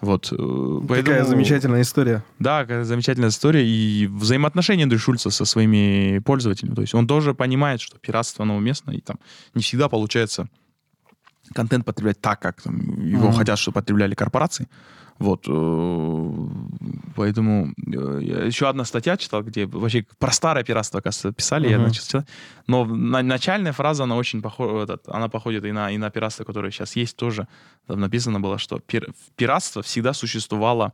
[0.00, 0.32] Вот.
[0.32, 2.24] э, Такая поэтому- замечательная история.
[2.38, 3.66] Да, какая замечательная история.
[3.68, 6.74] И взаимоотношения Эндрю Шульца со своими пользователями.
[6.74, 9.16] То есть он тоже понимает, что пиратство, оно уместно, и там
[9.54, 10.48] не всегда получается
[11.54, 13.36] контент потреблять так, как там, его Мгм.
[13.36, 14.68] хотят, чтобы потребляли корпорации.
[15.20, 15.44] Вот.
[15.48, 16.48] э,
[17.14, 21.76] Поэтому э, я еще одна статья читал, где вообще про старое пиратство, оказывается, писали, я
[21.76, 21.88] Мгм.
[21.88, 22.26] начал читать.
[22.66, 26.70] Но на- начальная фраза, она очень похожа, она походит и на, и на пиратство, которое
[26.72, 27.46] сейчас есть тоже.
[27.86, 30.92] Там написано было, что пир- пиратство всегда существовало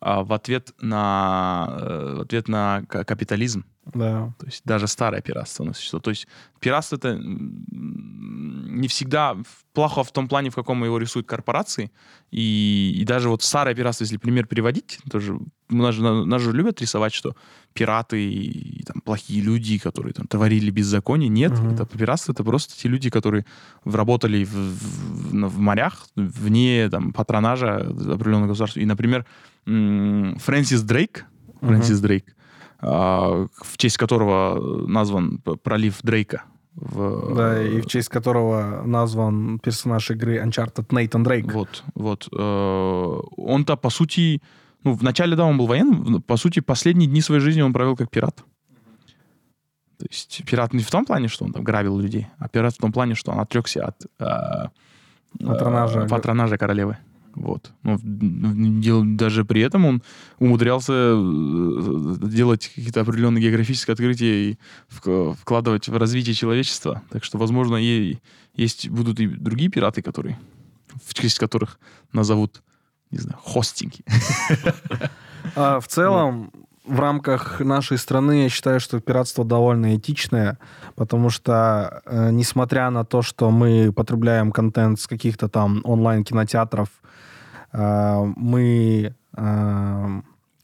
[0.00, 3.64] а, в ответ на, э, в ответ на ка- капитализм.
[3.94, 4.32] Да.
[4.38, 5.64] То есть даже старое пиратство.
[5.64, 6.04] оно существует.
[6.04, 6.28] То есть
[6.60, 9.36] пиратство это не всегда
[9.74, 11.90] плохо в том плане, в каком его рисуют корпорации.
[12.30, 16.80] И, и даже вот старое пиратство, если пример переводить, тоже нас же, нас же любят
[16.80, 17.34] рисовать, что
[17.74, 21.28] пираты и, и там плохие люди, которые там творили беззаконие.
[21.28, 21.74] Нет, Мгм.
[21.74, 23.44] это пиратство это просто те люди, которые
[23.84, 28.80] работали в, в- в морях, вне там патронажа определенного государства.
[28.80, 29.26] И, например,
[29.66, 31.26] Фрэнсис Дрейк,
[31.60, 32.41] Фрэнсис Дрейк, а,
[32.82, 36.42] в честь которого назван пролив Дрейка.
[36.74, 41.52] В, Да, и в честь которого назван персонаж игры Uncharted Нейтан Дрейк.
[41.52, 42.28] Вот, вот.
[42.32, 44.40] э, Он-то, по сути,
[44.82, 48.10] ну, вначале, да, он был военным, по сути, последние дни своей жизни он провел как
[48.10, 48.42] пират.
[49.98, 52.78] То есть пират не в том плане, что он там грабил людей, а пират в
[52.78, 54.68] том плане, что он отрекся от э,
[55.46, 56.00] Патронажа.
[56.00, 56.96] э, патронажа королевы.
[57.34, 57.72] Вот.
[57.82, 60.02] Но в- дел- даже при этом он
[60.38, 64.58] умудрялся э, делать какие-то определенные географические открытия и
[64.90, 67.02] вк- вкладывать в развитие человечества.
[67.10, 68.18] Так что, возможно, и
[68.54, 70.38] есть будут и другие пираты, которые,
[71.04, 71.78] в честь которых
[72.12, 72.62] назовут,
[73.10, 74.04] не знаю, хостинги.
[75.56, 76.52] А в целом,
[76.84, 80.58] в рамках нашей страны я считаю, что пиратство довольно этичное,
[80.96, 86.88] потому что, э, несмотря на то, что мы потребляем контент с каких-то там онлайн-кинотеатров,
[87.72, 90.20] э, мы, э,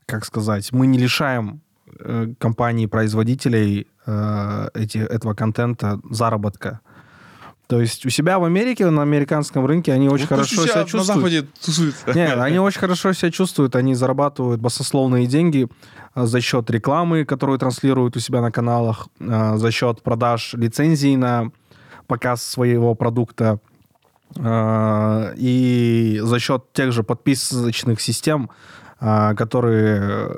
[0.07, 1.61] как сказать, мы не лишаем
[2.01, 6.81] э, компаний-производителей э, эти, этого контента заработка.
[7.69, 11.53] То есть у себя в Америке, на американском рынке, они очень хорошо себя чувствуют.
[11.61, 12.15] тусуются.
[12.15, 15.69] Не, они очень хорошо себя чувствуют, они зарабатывают баснословные деньги
[16.15, 21.15] а, за счет рекламы, которую транслируют у себя на каналах, а, за счет продаж лицензий
[21.17, 21.51] на
[22.07, 23.61] показ своего продукта
[24.39, 28.49] а, и за счет тех же подписочных систем,
[28.99, 30.33] которые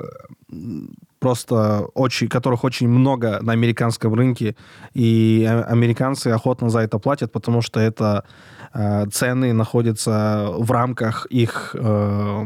[1.21, 4.55] просто очень, которых очень много на американском рынке,
[4.95, 8.23] и а- американцы охотно за это платят, потому что это
[8.73, 12.45] э, цены находятся в рамках их, э,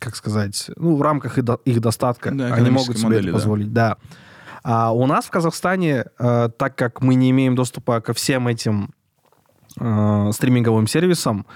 [0.00, 2.30] как сказать, ну, в рамках их, до- их достатка.
[2.32, 3.38] Да, Они могут себе модели, это да.
[3.38, 3.96] позволить, да.
[4.64, 8.90] А у нас в Казахстане, э, так как мы не имеем доступа ко всем этим
[9.78, 11.46] э, стриминговым сервисам,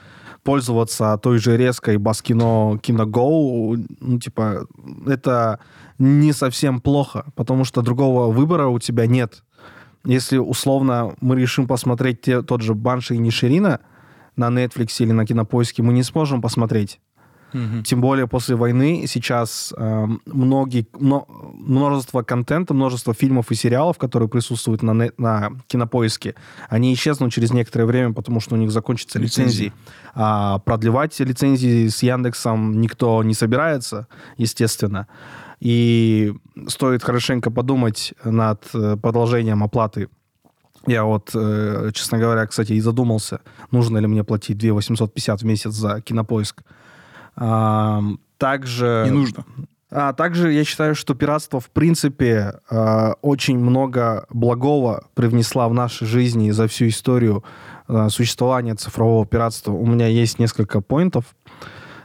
[0.44, 4.66] пользоваться той же резкой Баскино Киного, ну, типа,
[5.06, 5.58] это
[6.00, 9.44] не совсем плохо, потому что другого выбора у тебя нет.
[10.04, 13.80] Если, условно, мы решим посмотреть те- тот же Банши и Ниширина
[14.34, 17.00] на Netflix или на Кинопоиске, мы не сможем посмотреть.
[17.52, 17.82] Мгм.
[17.82, 24.28] Тем более после войны сейчас э, многие, мно- множество контента, множество фильмов и сериалов, которые
[24.28, 26.34] присутствуют на, не- на кинопоиске,
[26.68, 29.64] они исчезнут через некоторое время, потому что у них закончатся Лицензии.
[29.64, 29.72] лицензии.
[30.14, 35.08] А продлевать лицензии с Яндексом никто не собирается, естественно.
[35.60, 36.34] И
[36.68, 40.08] стоит хорошенько подумать над э, продолжением оплаты
[40.86, 43.40] я вот, э, честно говоря, кстати, и задумался,
[43.70, 46.62] нужно ли мне платить 2 850 в месяц за кинопоиск.
[48.38, 49.02] Также...
[49.04, 49.44] Не нужно.
[49.90, 56.06] А также я считаю, что пиратство, в принципе, э, очень много благого привнесла в нашей
[56.06, 57.42] жизни за всю историю
[57.88, 59.72] э, существования цифрового пиратства.
[59.72, 61.24] У меня есть несколько поинтов.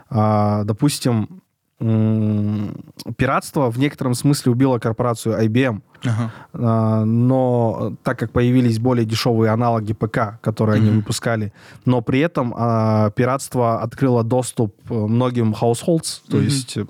[0.10, 1.44] А, допустим,
[1.80, 5.82] пиратство в некотором смысле убило корпорацию IBM.
[6.06, 6.32] Ага.
[6.54, 11.52] А, но так как появились более дешевые аналоги ПК, которые они выпускали,
[11.86, 16.86] но при этом а, пиратство открыло доступ э, многим households, то есть э,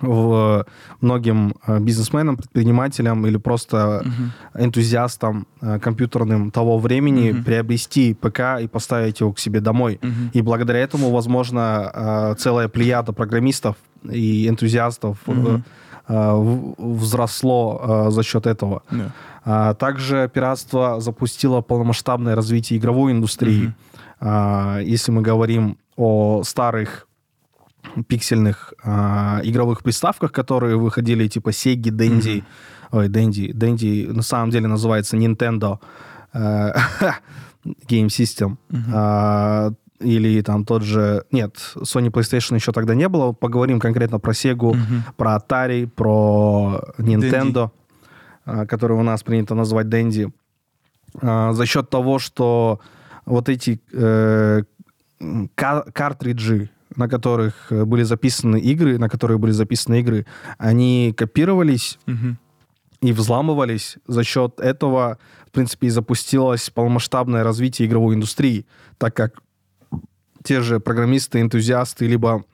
[0.00, 0.64] в
[1.00, 4.64] многим э, бизнесменам, предпринимателям или просто Мгм.
[4.64, 7.44] энтузиастам э, компьютерным того времени Мгм.
[7.44, 9.98] приобрести ПК и поставить его к себе домой.
[10.02, 10.30] Мгм.
[10.32, 13.76] И благодаря этому, возможно, э, целая плеяда программистов
[14.10, 15.58] и энтузиастов э,
[16.08, 18.82] э, в- взросло э, за счет этого.
[18.90, 19.12] Да.
[19.44, 23.72] А также пиратство запустило полномасштабное развитие игровой индустрии.
[24.20, 27.06] А, Если мы говорим о старых
[28.08, 32.44] пиксельных э, игровых приставках, которые выходили типа Sega, Dendy, mm-hmm.
[32.92, 35.78] ой, Dendy, Dendy на самом деле называется Nintendo
[36.32, 36.72] э,
[37.88, 38.56] Game System.
[38.70, 39.70] Mm-hmm.
[39.70, 41.24] Э, или там тот же...
[41.30, 43.32] Нет, Sony PlayStation еще тогда не было.
[43.32, 45.00] Поговорим конкретно про Sega, mm-hmm.
[45.16, 47.70] про Atari, про Nintendo,
[48.46, 48.66] Dendy.
[48.66, 50.32] который у нас принято называть Dendy.
[51.20, 52.80] За счет того, что
[53.26, 54.62] вот эти э,
[55.54, 60.26] картриджи, на которых были записаны игры, на которые были записаны игры,
[60.58, 62.34] они копировались mm-hmm.
[63.02, 63.96] и взламывались.
[64.06, 68.66] За счет этого, в принципе, и запустилось полномасштабное развитие игровой индустрии,
[68.98, 69.42] так как
[70.42, 72.44] те же программисты, энтузиасты, либо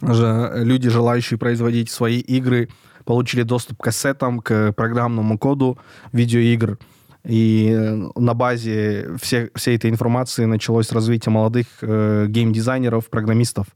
[0.00, 2.68] же люди, желающие производить свои игры,
[3.04, 5.78] получили доступ к кассетам, к программному коду
[6.12, 6.78] видеоигр.
[7.24, 13.66] И э, на базе всей, всей этой информации началось развитие молодых э, геймдизайнеров, программистов.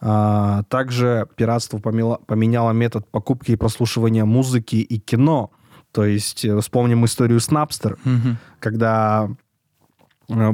[0.00, 5.50] А, также пиратство поменяло, поменяло метод покупки и прослушивания музыки и кино.
[5.92, 8.36] То есть э, вспомним историю с Napster, mm-hmm.
[8.60, 9.28] когда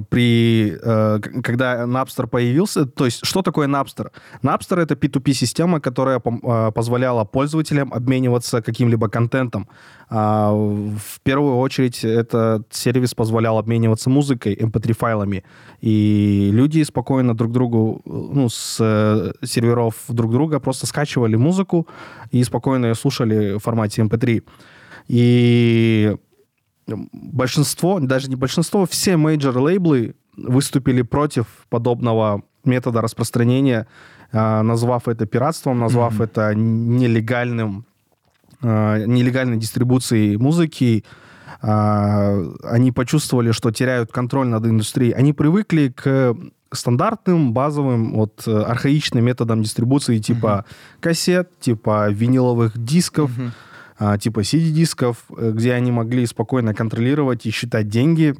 [0.08, 4.12] при, э, когда Napster появился, то есть что такое Napster?
[4.42, 9.68] Napster это P2P-система, которая э, позволяла пользователям обмениваться каким-либо контентом.
[10.08, 15.42] А, в первую очередь этот сервис позволял обмениваться музыкой, mp3-файлами, эм
[15.80, 18.76] и люди спокойно друг другу, ну, с
[19.42, 21.88] серверов друг друга просто скачивали музыку
[22.30, 24.36] и спокойно ее слушали в формате mp3.
[24.36, 24.44] Эм
[25.08, 26.16] и
[26.86, 33.86] большинство, даже не большинство, все major лейблы выступили против подобного метода распространения,
[34.32, 36.24] а, назвав это пиратством, назвав mm-hmm.
[36.24, 37.86] это нелегальным,
[38.62, 41.04] а, нелегальной дистрибуцией музыки.
[41.62, 45.12] А, они почувствовали, что теряют контроль над индустрией.
[45.12, 46.36] Они привыкли к
[46.72, 51.00] стандартным, базовым, вот архаичным методам дистрибуции типа mm-hmm.
[51.00, 53.50] кассет, типа виниловых дисков, mm-hmm
[54.18, 58.34] типа CD-дисков, э, где они могли спокойно контролировать и считать деньги,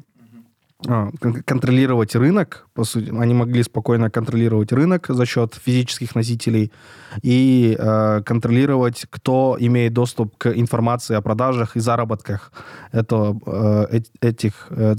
[0.87, 1.09] а,
[1.45, 6.71] контролировать рынок, по сути, они могли спокойно контролировать рынок за счет физических носителей
[7.23, 12.51] и э, контролировать, кто имеет доступ к информации о продажах и заработках
[12.91, 13.39] этого,
[13.89, 14.95] э, этих э,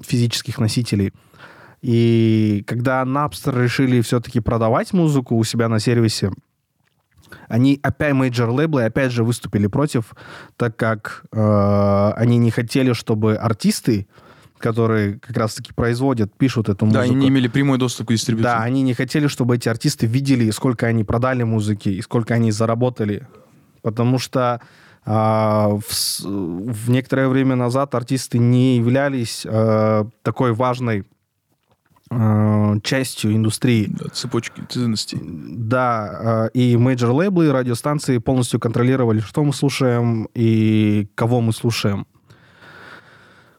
[0.00, 1.12] физических носителей.
[1.82, 6.32] И когда Napster решили все-таки продавать музыку у себя на сервисе,
[7.48, 10.14] они опять major лейблы опять же выступили против,
[10.56, 14.06] так как э, они не хотели, чтобы артисты,
[14.58, 17.02] которые как раз-таки производят, пишут эту музыку.
[17.02, 18.44] Да, они не имели прямой доступ к дистрибьюции.
[18.44, 22.52] Да, они не хотели, чтобы эти артисты видели, сколько они продали музыки и сколько они
[22.52, 23.26] заработали.
[23.82, 24.60] Потому что
[25.04, 31.04] а, в, в некоторое время назад артисты не являлись а, такой важной
[32.14, 33.86] Э, частью индустрии.
[33.88, 35.18] Да, цепочки ценностей.
[35.22, 42.06] Да, э, и major-лейблы, и радиостанции полностью контролировали, что мы слушаем и кого мы слушаем.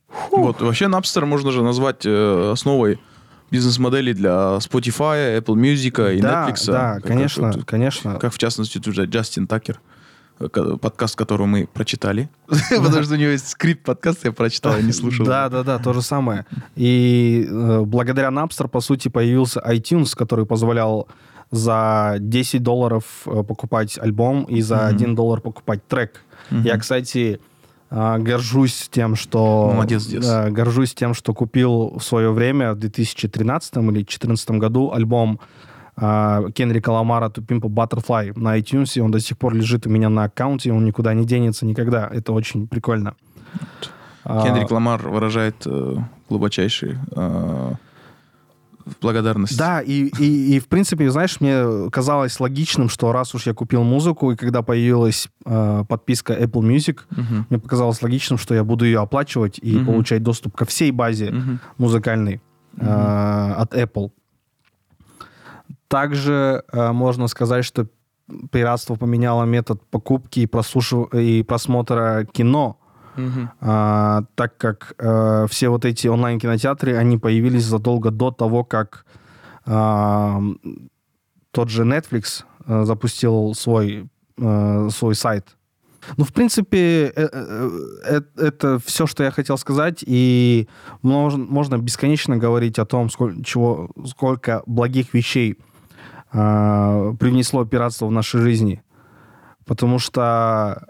[0.08, 0.39] Фух.
[0.39, 2.99] Вот, вообще Napster можно же назвать э, основой
[3.49, 6.72] бизнес-модели для Spotify, Apple Music и да, Netflix.
[6.72, 8.20] Да, конечно, как, конечно.
[8.20, 9.80] Как в частности тут же Джастин Такер
[10.38, 12.29] подкаст, который мы прочитали.
[12.69, 15.25] Потому что у него есть скрипт подкаста, я прочитал, я не слушал.
[15.25, 16.45] Да, да, да, то же самое.
[16.75, 21.07] И э, благодаря Napster, по сути, появился iTunes, который позволял
[21.51, 26.21] за 10 долларов э, покупать альбом и за 1 доллар покупать трек.
[26.49, 27.39] Я, кстати,
[27.89, 29.71] э, горжусь тем, что...
[29.73, 35.39] Молодец, Горжусь тем, что купил в свое время, в 2013 или 2014 году, альбом
[35.95, 39.89] а, Кенрика Ламара To Pimp Butterfly на iTunes, и он до сих пор лежит у
[39.89, 42.09] меня на аккаунте, он никуда не денется никогда.
[42.11, 43.15] Это очень прикольно.
[44.23, 45.95] А, Кенрик Ламар выражает э,
[46.29, 47.73] глубочайшие э,
[49.01, 49.57] благодарность.
[49.57, 53.83] Да, и, и, и в принципе, знаешь, мне казалось логичным, что раз уж я купил
[53.83, 57.43] музыку, и когда появилась э, подписка Apple Music, uh-huh.
[57.49, 59.85] мне показалось логичным, что я буду ее оплачивать и uh-huh.
[59.85, 61.57] получать доступ ко всей базе uh-huh.
[61.77, 62.41] музыкальной
[62.77, 63.53] э, uh-huh.
[63.53, 64.11] от Apple.
[65.93, 67.85] Также э, можно сказать, что
[68.51, 71.13] пиратство поменяло метод покупки и, прослушив...
[71.13, 72.79] и просмотра кино,
[73.15, 73.49] угу.
[73.61, 79.05] а, так как а, все вот эти онлайн-кинотеатры, они появились задолго до того, как
[79.67, 80.41] а,
[81.51, 84.09] тот же Netflix а, запустил свой,
[84.41, 85.55] а, свой сайт.
[86.17, 90.67] Ну, в принципе, это все, что я хотел сказать, и
[91.03, 95.59] можно, можно бесконечно говорить о том, сколько, чего, сколько благих вещей
[96.34, 98.84] э, привнесло пиратство в наши жизни.
[99.65, 100.88] Потому что,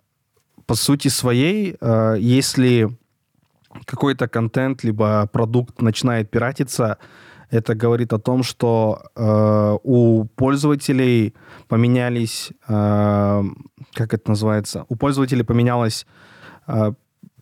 [0.65, 2.89] по сути своей, э, если
[3.85, 6.97] какой-то контент либо продукт начинает пиратиться,
[7.49, 11.35] это говорит о том, что э, у пользователей
[11.67, 13.43] поменялись, э,
[13.93, 16.07] как это называется, у пользователей поменялась
[16.67, 16.93] э,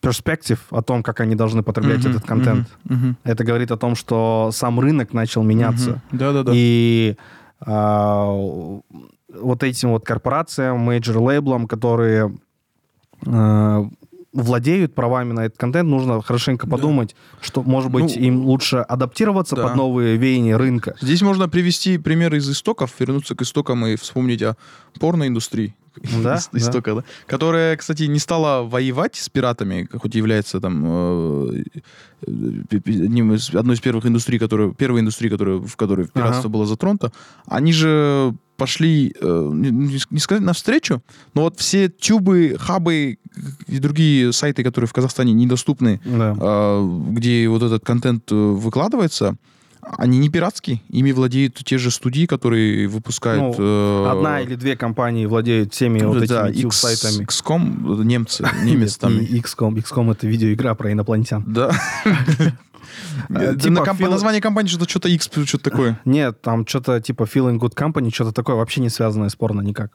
[0.02, 2.68] перспектив о том, как они должны потреблять Мгм, этот контент.
[2.84, 3.18] мгм, мгм.
[3.24, 6.02] Это говорит о том, что сам рынок начал меняться.
[6.12, 6.20] Мгм.
[6.20, 6.52] Да-да-да.
[6.56, 7.16] И
[7.66, 12.36] вот этим вот корпорациям, major-лейблам, которые
[13.26, 13.88] а,
[14.34, 16.72] владеют правами на этот контент, нужно хорошенько Да.
[16.72, 19.64] подумать, что, может быть, Ну, им лучше адаптироваться да.
[19.68, 20.96] под новые веяния рынка.
[21.02, 24.56] Здесь можно привести примеры из истоков, вернуться к истокам и вспомнить о
[25.00, 25.76] порноиндустрии.
[26.24, 26.58] Да, Из- да.
[26.60, 27.04] истока, да.
[27.28, 31.64] Которая, кстати, не стала воевать с пиратами, хоть и является там э,
[32.28, 32.32] э,
[32.86, 37.12] одним из, одной из первых индустрий, которая, первой индустрии, которая, в которой пиратство было затронуто.
[37.46, 41.02] Они же пошли, э, не, не сказать навстречу,
[41.34, 43.18] но вот все тюбы, хабы
[43.68, 46.80] и другие сайты, которые в Казахстане недоступны, Да.
[47.10, 49.36] где вот этот контент выкладывается,
[49.98, 53.56] они не пиратские, ими владеют те же студии, которые выпускают...
[53.58, 57.26] э, Одна или две компании владеют всеми вот да, этими X- сайтами.
[57.26, 59.18] XCOM, э, немцы, немец там.
[59.18, 59.76] И XCOM.
[59.76, 61.44] XCOM— это видеоигра про инопланетян.
[61.48, 61.72] Да.
[63.30, 66.00] Э, На типа комп- Phil- Название компании что-то что-то X, что-то такое.
[66.04, 69.92] Нет, там что-то типа Feeling Good Company, что-то такое, вообще не связанное с порно никак.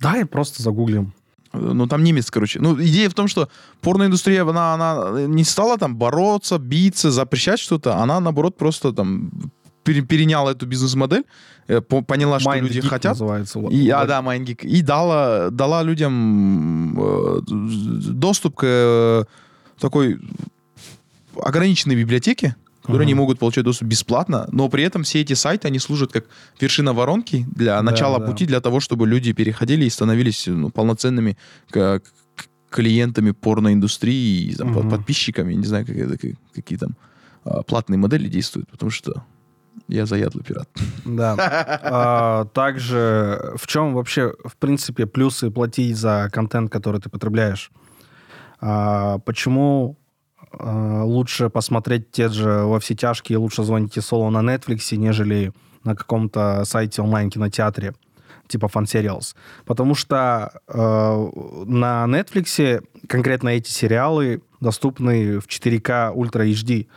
[0.00, 1.12] Давай просто загуглим.
[1.52, 2.60] Ну, там немец, короче.
[2.60, 3.48] Ну, идея в том, что
[3.80, 7.96] порноиндустрия, она, она не стала там бороться, биться, запрещать что-то.
[7.96, 9.30] Она, наоборот, просто там
[9.82, 11.24] пере- переняла эту бизнес-модель,
[11.68, 13.12] э, по- поняла, что Mind люди хотят.
[13.14, 13.58] называется.
[13.70, 14.62] И, а, да, MindGeek.
[14.62, 19.24] И дала, дала людям э, доступ к э,
[19.80, 20.20] такой
[21.42, 23.20] ограниченной библиотеке, которые они Мгм.
[23.22, 26.24] могут получать доступ бесплатно, но при этом все эти сайты, они служат как
[26.60, 28.26] вершина воронки для Да, начала да.
[28.26, 31.36] пути, для того, чтобы люди переходили и становились ну, полноценными
[31.70, 34.90] к- к- клиентами порноиндустрии, там, Мгм.
[34.90, 36.96] подписчиками, не знаю, как это- как- какие там
[37.44, 39.24] а, платные модели действуют, потому что
[39.88, 40.68] я заядлый пират.
[41.06, 41.34] Да.
[41.82, 47.70] А, Также в чем вообще, в принципе, плюсы платить за контент, который ты потребляешь?
[48.60, 49.96] А, Почему
[50.58, 55.52] лучше посмотреть те же во все тяжкие, лучше звоните соло на Netflix, нежели
[55.84, 57.94] на каком-то сайте онлайн-кинотеатре,
[58.48, 59.34] типа Serials?
[59.64, 61.30] Потому что э,
[61.66, 66.88] на Netflix конкретно эти сериалы доступны в 4К Ultra HD.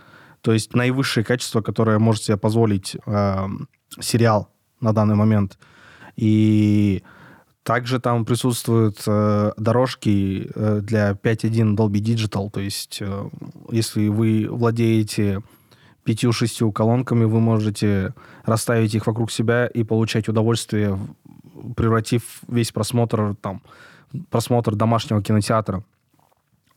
[0.41, 3.47] То есть наивысшее качество, которое может себе позволить э,
[3.99, 4.49] сериал
[4.81, 5.57] на данный момент.
[6.15, 7.03] И
[7.63, 12.51] также там присутствуют э, дорожки э, для 5.1 Dolby Digital.
[12.51, 13.29] То есть э,
[13.71, 15.41] если вы владеете
[16.03, 20.99] пятью-шестью колонками, вы можете расставить их вокруг себя и получать удовольствие,
[21.77, 23.61] превратив весь просмотр там,
[24.29, 25.83] просмотр домашнего кинотеатра.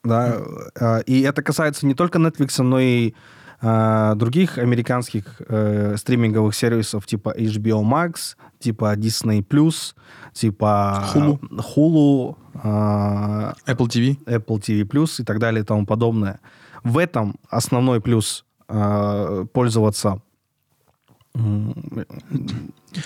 [0.04, 0.36] Да,
[0.78, 3.14] э, и это касается не только Netflix, но и
[3.60, 9.42] э, других американских э, стриминговых сервисов типа HBO Max, типа Disney+,
[10.32, 11.38] типа Hulu.
[11.74, 14.16] Hulu, э, Apple TV.
[14.26, 16.40] Apple TV+, и так далее и тому подобное.
[16.84, 20.20] В этом основной плюс э, пользоваться
[21.34, 21.74] м,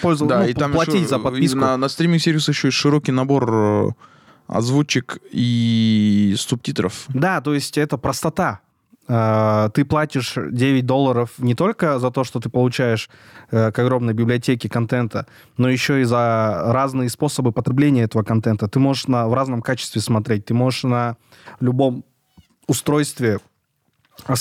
[0.02, 1.58] пользов- Да, ну, и там платить еще за подписку.
[1.58, 3.88] На, на стриминг-сервисах еще есть широкий набор э,
[4.46, 7.06] озвучек и субтитров.
[7.08, 8.60] Да, то есть это простота.
[9.10, 13.10] Э, Ты платишь 9 долларов не только за то, что ты получаешь
[13.50, 18.68] э, к огромной библиотеке контента, но еще и за разные способы потребления этого контента.
[18.68, 21.16] Ты можешь на, в разном качестве смотреть, ты можешь на
[21.58, 22.04] любом
[22.68, 23.40] устройстве,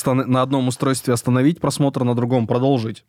[0.05, 3.05] на одном устройстве остановить просмотр, на другом продолжить.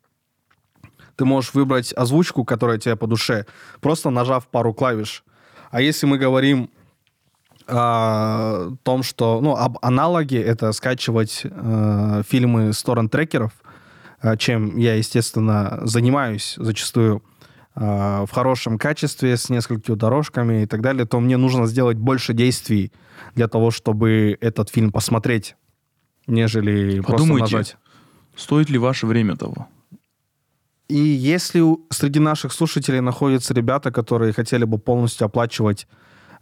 [1.17, 3.45] Ты можешь выбрать озвучку, которая тебе по душе,
[3.83, 5.25] просто нажав пару клавиш.
[5.71, 6.71] А если мы говорим
[7.71, 13.53] о том, что, ну, об аналоге, это скачивать э, фильмы с торрент-трекеров,
[14.23, 17.23] э, чем я, естественно, занимаюсь зачастую
[17.77, 22.35] э, в хорошем качестве, с несколькими дорожками и так далее, то мне нужно сделать больше
[22.35, 22.93] действий
[23.35, 25.57] для того, чтобы этот фильм посмотреть,
[26.27, 27.57] нежели просто Подумайте.
[27.57, 27.77] нажать.
[28.37, 29.69] Стоит ли ваше время того?
[30.89, 35.87] И если среди наших слушателей находятся ребята, которые хотели бы полностью оплачивать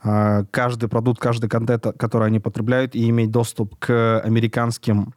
[0.01, 5.15] каждый продукт, каждый контент, который они потребляют, и иметь доступ к американским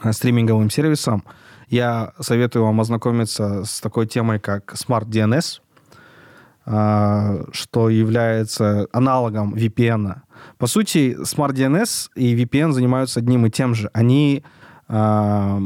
[0.00, 1.24] а, стриминговым сервисам,
[1.68, 5.60] я советую вам ознакомиться с такой темой, как Smart DNS,
[6.66, 10.20] а, что является аналогом VPN.
[10.58, 13.90] По сути, Smart DNS и VPN занимаются одним и тем же.
[13.92, 14.44] Они
[14.86, 15.60] а,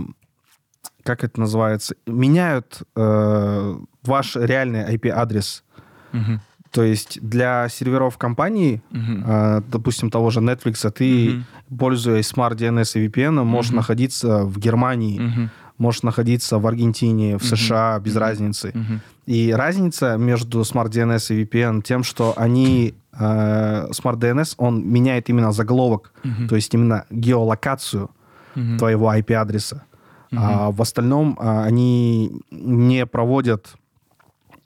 [1.05, 5.64] как это называется, меняют э, ваш реальный IP-адрес.
[6.12, 6.41] Мгм.
[6.73, 11.29] То есть для серверов компании, э, допустим, того же Netflix, ты,
[11.68, 11.79] Мгм.
[11.79, 13.77] пользуясь Smart DNS и VPN, можешь Мгм.
[13.77, 15.51] находиться в Германии, Мгм.
[15.79, 18.73] можешь находиться в Аргентине, в США, без разницы.
[19.27, 25.29] И разница между Smart DNS и VPN тем, что они э, Smart DNS, он меняет
[25.29, 26.12] именно заголовок,
[26.49, 28.09] то есть именно геолокацию
[28.79, 29.83] твоего IP-адреса.
[30.35, 33.75] А в остальном а, они не проводят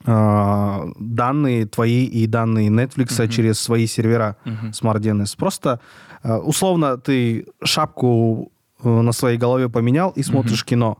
[0.09, 4.37] а, данные твои и данные Netflix через свои сервера
[4.71, 5.35] Smart DNS.
[5.37, 5.79] Просто
[6.23, 8.51] а, условно ты шапку
[8.83, 10.97] э, на своей голове поменял и смотришь кино.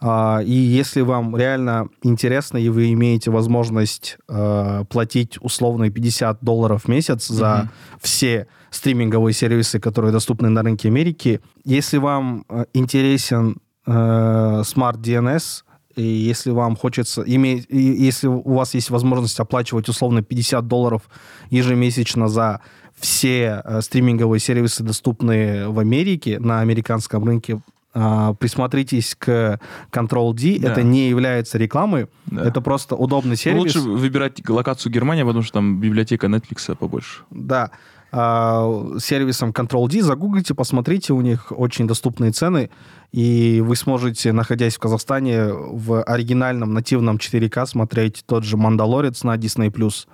[0.00, 6.84] А, И если вам реально интересно, и вы имеете возможность э, платить условно 50 долларов
[6.84, 13.56] в месяц за все стриминговые сервисы, которые доступны на рынке Америки, если вам э, интересен
[13.86, 15.62] э, Smart DNS,
[15.96, 21.02] и если вам хочется иметь, если у вас есть возможность оплачивать условно 50 долларов
[21.50, 22.60] ежемесячно за
[22.98, 27.60] все э, стриминговые сервисы, доступные в Америке, на американском рынке,
[27.96, 29.60] а, присмотритесь к
[29.92, 30.58] Control-D.
[30.60, 30.72] Да.
[30.72, 32.08] Это не является рекламой.
[32.26, 32.44] Да.
[32.44, 33.60] Это просто удобный сервис.
[33.60, 37.22] Лучше выбирать локацию Германия, потому что там библиотека Netflix побольше.
[37.30, 37.70] Да.
[38.16, 38.64] А,
[39.00, 42.70] сервисом Control-D загуглите, посмотрите, у них очень доступные цены,
[43.10, 49.36] и вы сможете, находясь в Казахстане, в оригинальном нативном 4К смотреть тот же «Мандалорец» на
[49.36, 50.06] Disney+.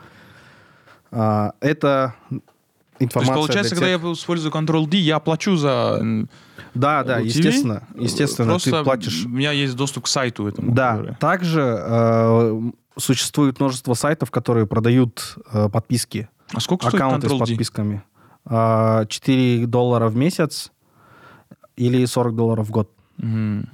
[1.12, 2.42] А, Это То есть,
[3.00, 5.98] информация получается, для когда тех- я использую Control-D, я плачу за
[6.74, 7.82] Да, да, TV, естественно.
[7.98, 9.24] Естественно, Просто ты платишь.
[9.26, 10.72] у меня есть доступ к сайту этому.
[10.72, 12.62] Да, который- также э,
[12.96, 18.02] существует множество сайтов, которые продают э, подписки, А сколько стоит аккаунты с подписками.
[18.44, 20.72] А, 4 доллара в месяц
[21.76, 22.90] или 40 долларов в год.
[23.18, 23.68] Мгм.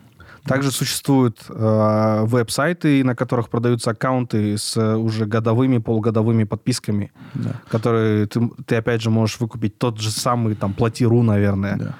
[0.44, 7.60] Также существуют э, веб-сайты, на которых продаются аккаунты с э, уже годовыми, полугодовыми подписками, Да.
[7.68, 11.76] которые ты, ты опять же можешь выкупить тот же самый там Плати.ру, наверное.
[11.76, 11.94] Да.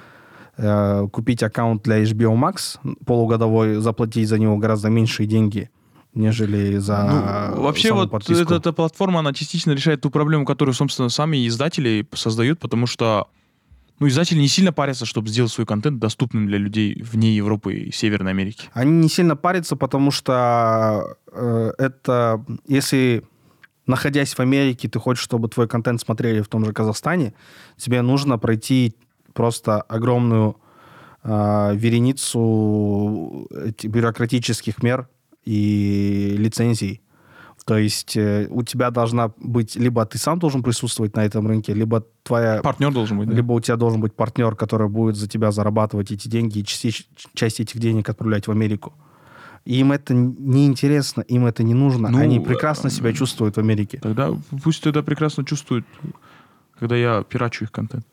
[0.57, 5.69] Э, купить аккаунт для HBO Max полугодовой, заплатить за него гораздо меньшие деньги,
[6.17, 8.43] нежели за Ну, вообще вот подписку.
[8.43, 13.27] эта, эта платформа, она частично решает ту проблему, которую, собственно, сами издатели создают, потому что
[13.99, 17.91] ну, издатели не сильно парятся, чтобы сделать свой контент доступным для людей вне Европы и
[17.91, 18.69] Северной Америки.
[18.73, 23.23] Они не сильно парятся, потому что э, это, если
[23.87, 27.33] находясь в Америке, ты хочешь, чтобы твой контент смотрели в том же Казахстане,
[27.77, 28.95] тебе нужно пройти
[29.33, 30.57] просто огромную
[31.23, 33.47] э, вереницу
[33.83, 35.07] бюрократических мер
[35.47, 37.01] и лицензий.
[37.65, 41.73] То есть э, у тебя должна быть, либо ты сам должен присутствовать на этом рынке,
[41.73, 43.35] либо твоя Партнер должен быть, да?
[43.35, 47.05] либо у тебя должен быть партнер, который будет за тебя зарабатывать эти деньги и части-
[47.33, 48.93] часть этих денег отправлять в Америку.
[49.65, 52.09] И им это не интересно, им это не нужно.
[52.09, 53.99] Ну, Они прекрасно э, себя чувствуют в Америке.
[54.01, 54.31] Тогда
[54.63, 55.85] пусть это прекрасно чувствуют,
[56.79, 58.05] когда я пирачу их контент.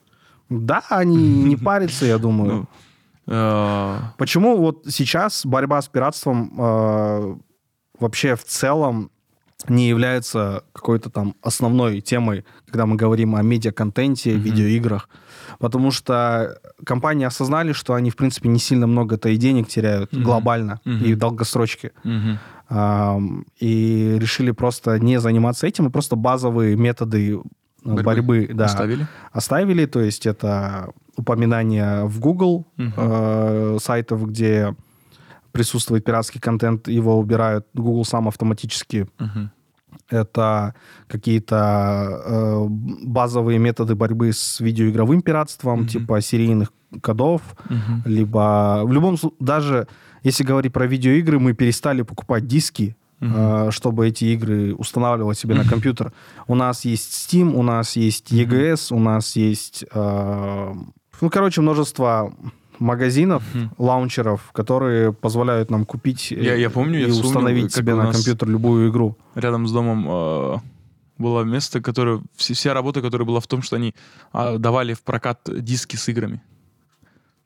[0.51, 2.67] Да, они не парятся, я думаю.
[3.27, 7.37] Почему вот сейчас борьба с пиратством э,
[7.99, 9.11] вообще в целом
[9.69, 15.09] не является какой-то там основной темой, когда мы говорим о медиа-контенте, видеоиграх?
[15.59, 20.23] Потому что компании осознали, что они, в принципе, не сильно много-то и денег теряют Мгм.
[20.25, 21.05] глобально Мгм.
[21.05, 21.93] и в долгосрочке.
[22.05, 22.39] мгм.
[22.69, 29.07] Ам, и решили просто не заниматься этим, и просто базовые методы э, борьбы, да, Оставили?
[29.33, 29.85] оставили.
[29.87, 32.93] То есть это упоминание в Google Мгм.
[32.97, 34.75] э, сайтов, где
[35.53, 37.67] присутствует пиратский контент, его убирают.
[37.75, 39.07] Google сам автоматически.
[39.19, 39.51] Мгм.
[40.11, 40.75] Это
[41.07, 42.67] какие-то э,
[43.07, 45.89] базовые методы борьбы с видеоигровым пиратством, Мгм.
[45.89, 48.03] типа серийных кодов, Мгм.
[48.05, 49.87] либо в любом случае, даже
[50.23, 55.65] если говорить про видеоигры, мы перестали покупать диски, э, чтобы эти игры устанавливать себе на
[55.65, 56.13] компьютер.
[56.47, 60.75] У нас есть Steam, у нас есть EGS, у нас есть, э,
[61.25, 62.35] ну, короче, множество
[62.79, 63.71] магазинов, Мгм.
[63.79, 67.95] лаунчеров, которые позволяют нам купить э, Я- я помню, и я вспомнил, установить как себе
[67.95, 69.17] на компьютер любую игру.
[69.35, 70.57] Рядом с домом э,
[71.19, 72.21] было место, которое...
[72.37, 73.95] все- Вся работа, которая была в том, что они
[74.33, 76.41] а, давали в прокат диски с играми.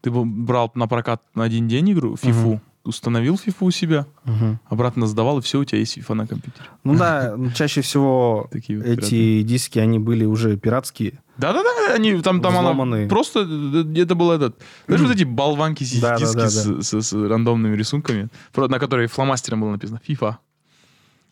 [0.00, 2.60] Ты брал на прокат на один день игру, фифу, Мгм.
[2.88, 4.58] Установил фифу у себя, Мгм.
[4.68, 6.64] обратно сдавал, и все, у тебя есть фифа на компьютере.
[6.84, 11.20] Ну да, ну, чаще всего Такие вот эти диски, они были уже пиратские.
[11.36, 13.08] Да-да-да, они там, там она Взломанные.
[13.08, 17.00] просто э, это было этот, знаешь, вот эти болванки Да, да, диски да, с, с-
[17.02, 20.36] с рандомными рисунками, на которые фломастером было написано FIFA.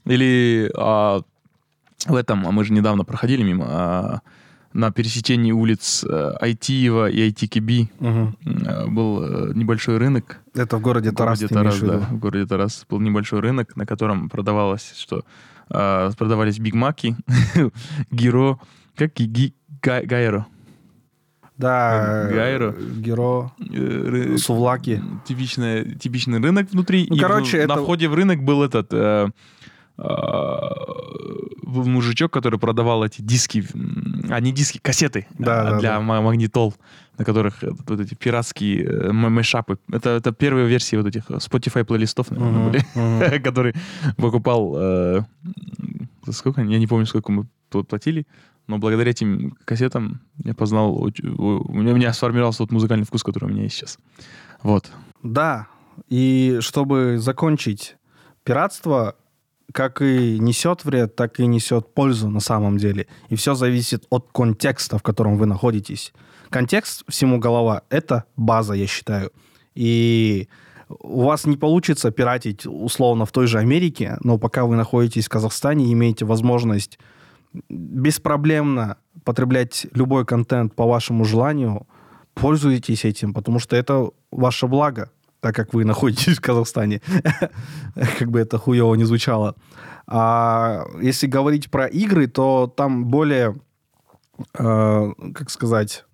[0.05, 1.23] Или а,
[2.07, 4.21] в этом, а мы же недавно проходили мимо, а,
[4.77, 10.41] на пересечении улиц э, Айтиева и Айтикиби э, был э, небольшой рынок.
[10.55, 13.01] Это в городе В Тарас, городе ты имеешь Тарас, в да, в городе Тарас был
[13.01, 15.25] небольшой рынок, на котором продавалось, что
[15.69, 17.17] продавались Биг Маки,
[18.11, 18.59] Гиро,
[18.95, 20.47] как Ги- Га- Гайро.
[21.59, 22.75] Да, Гайро.
[22.99, 25.03] Геро, Э, Сувлаки.
[25.25, 27.07] Типичная, типичный рынок внутри.
[27.09, 29.29] Ну, и короче, в- это- на входе в рынок был этот э,
[31.63, 33.65] мужичок, который продавал эти диски,
[34.31, 36.01] а не диски, кассеты Да, а, да, для да.
[36.01, 36.75] ма- магнитол,
[37.19, 39.79] на которых э, вот эти пиратские э, мешапы.
[39.91, 43.43] Это, это первые версии вот этих Spotify плейлистов, наверное, Мгм, были, мгм.
[43.43, 43.75] который
[44.17, 44.75] покупал...
[44.77, 45.23] э,
[46.31, 46.63] сколько?
[46.63, 48.27] Я не помню, сколько мы пл- платили.
[48.69, 50.95] Но благодаря этим кассетам я познал...
[50.97, 51.07] У
[51.73, 53.99] меня, у меня сформировался тот музыкальный вкус, который у меня есть сейчас.
[54.63, 54.91] Вот.
[55.23, 55.69] Да,
[56.09, 57.97] и чтобы закончить,
[58.45, 59.15] пиратство
[59.77, 63.07] как и несет вред, так и несет пользу на самом деле.
[63.29, 66.15] И все зависит от контекста, в котором вы находитесь.
[66.49, 69.33] Контекст всему голова— это база, я считаю.
[69.75, 70.49] И
[70.89, 75.29] у вас не получится пиратить условно в той же Америке, но пока вы находитесь в
[75.29, 76.99] Казахстане имеете возможность
[77.69, 81.87] беспроблемно потреблять любой контент по вашему желанию,
[82.33, 85.11] пользуйтесь этим, потому что это ваше благо,
[85.47, 87.01] так как вы находитесь в Казахстане.
[88.19, 89.55] Как бы это хуево не звучало.
[90.09, 93.55] А если говорить про игры, то там более,
[94.59, 96.05] э, как сказать,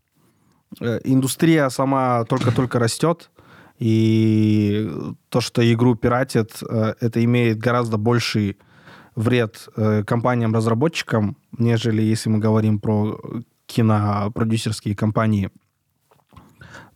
[0.80, 3.30] э, индустрия сама только-только растет,
[3.78, 4.90] и
[5.28, 8.58] то, что игру пиратят, э, это имеет гораздо больший
[9.16, 9.68] вред
[10.06, 13.18] компаниям-разработчикам, нежели если мы говорим про
[13.66, 15.50] кинопродюсерские компании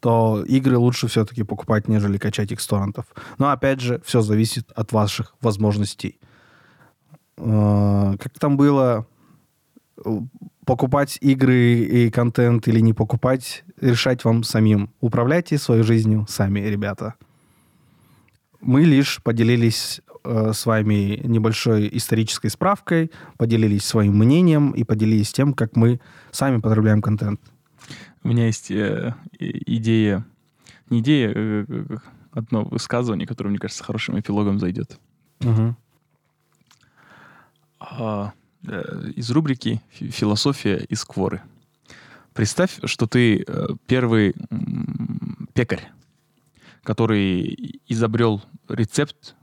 [0.00, 3.06] то игры лучше все-таки покупать, нежели качать их с торрентов.
[3.38, 6.18] Но опять же, все зависит от ваших возможностей.
[7.36, 9.06] Э, Как там было,
[10.04, 10.10] э,
[10.64, 14.90] покупать игры и контент или не покупать, решать вам самим.
[15.00, 17.14] Управляйте своей жизнью сами, ребята.
[18.60, 25.54] Мы лишь поделились э, с вами небольшой исторической справкой, поделились своим мнением и поделились тем,
[25.54, 26.00] как мы
[26.32, 27.40] сами потребляем контент.
[28.26, 30.26] У меня есть э, и- идея,
[30.90, 31.96] не идея, э, э,
[32.32, 34.98] одно высказывание, которое, мне кажется, хорошим эпилогом зайдет.
[37.78, 38.32] А,
[38.66, 41.40] э, из рубрики «Фи- «Философия из Кворы».
[42.34, 43.46] Представь, что ты
[43.86, 44.34] первый
[45.54, 45.88] пекарь,
[46.82, 49.36] который изобрел рецепт,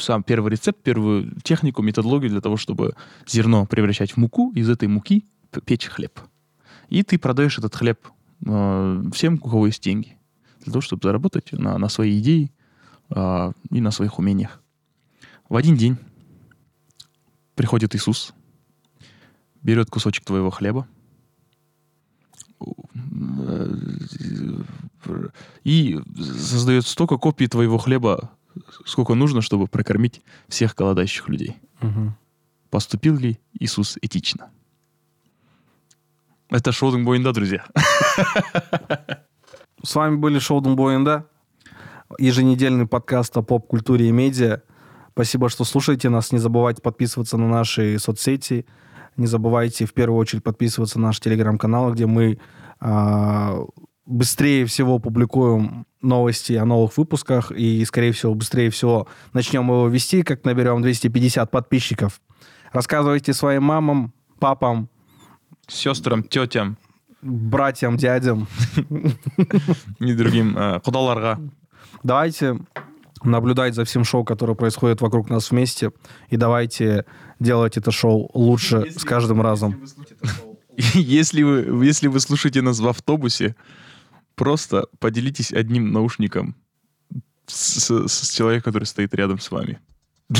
[0.00, 2.94] сам первый рецепт, первую технику, методологию для того, чтобы
[3.28, 5.24] зерно превращать в муку, из этой муки
[5.64, 6.18] печь хлеб.
[6.88, 8.06] И ты продаешь этот хлеб
[8.46, 10.16] э, всем, у кого есть деньги,
[10.64, 12.52] для того, чтобы заработать на, на свои идеи
[13.08, 14.60] а, и на своих умениях.
[15.48, 15.96] В один день
[17.54, 18.34] приходит Иисус,
[19.62, 20.88] берет кусочек твоего хлеба
[22.60, 23.74] э,
[25.62, 28.30] и создает столько копий твоего хлеба,
[28.84, 31.56] сколько нужно, чтобы прокормить всех голодающих людей.
[31.80, 32.16] Мгм.
[32.70, 34.50] Поступил ли Иисус этично?
[36.48, 37.64] Это шоу Боинда, друзья.
[39.82, 41.26] С вами были Шоу Думбоинда,
[42.18, 44.62] еженедельный подкаст о поп-культуре и медиа.
[45.12, 46.30] Спасибо, что слушаете нас.
[46.30, 48.64] Не забывайте подписываться на наши соцсети.
[49.16, 52.38] Не забывайте в первую очередь подписываться на наш телеграм-канал, где мы
[52.80, 53.64] а,
[54.04, 60.22] быстрее всего публикуем новости о новых выпусках и, скорее всего, быстрее всего начнем его вести,
[60.22, 62.20] как наберем 250 подписчиков.
[62.72, 64.90] Рассказывайте своим мамам, папам,
[65.66, 66.78] Сестрам, тетям
[67.26, 68.46] братьям, дядям.
[69.98, 71.40] и другим э, кудаларга.
[72.02, 72.58] Давайте
[73.22, 75.90] наблюдать за всем шоу, которое происходит вокруг нас вместе,
[76.28, 77.04] и давайте
[77.40, 79.82] делать это шоу лучше с каждым разом.
[80.76, 83.56] Если вы, если вы слушаете нас в автобусе,
[84.34, 86.54] просто поделитесь одним наушником
[87.46, 89.80] с, с- с человеком, который стоит рядом с вами.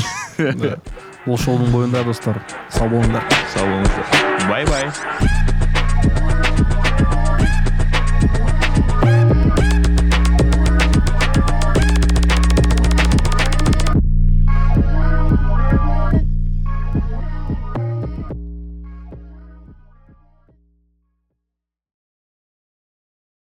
[1.27, 2.39] Бұл шоудың бойында достар
[2.71, 4.47] сау болыңдар Сау болыңыздар.
[4.47, 5.46] Bye-bye.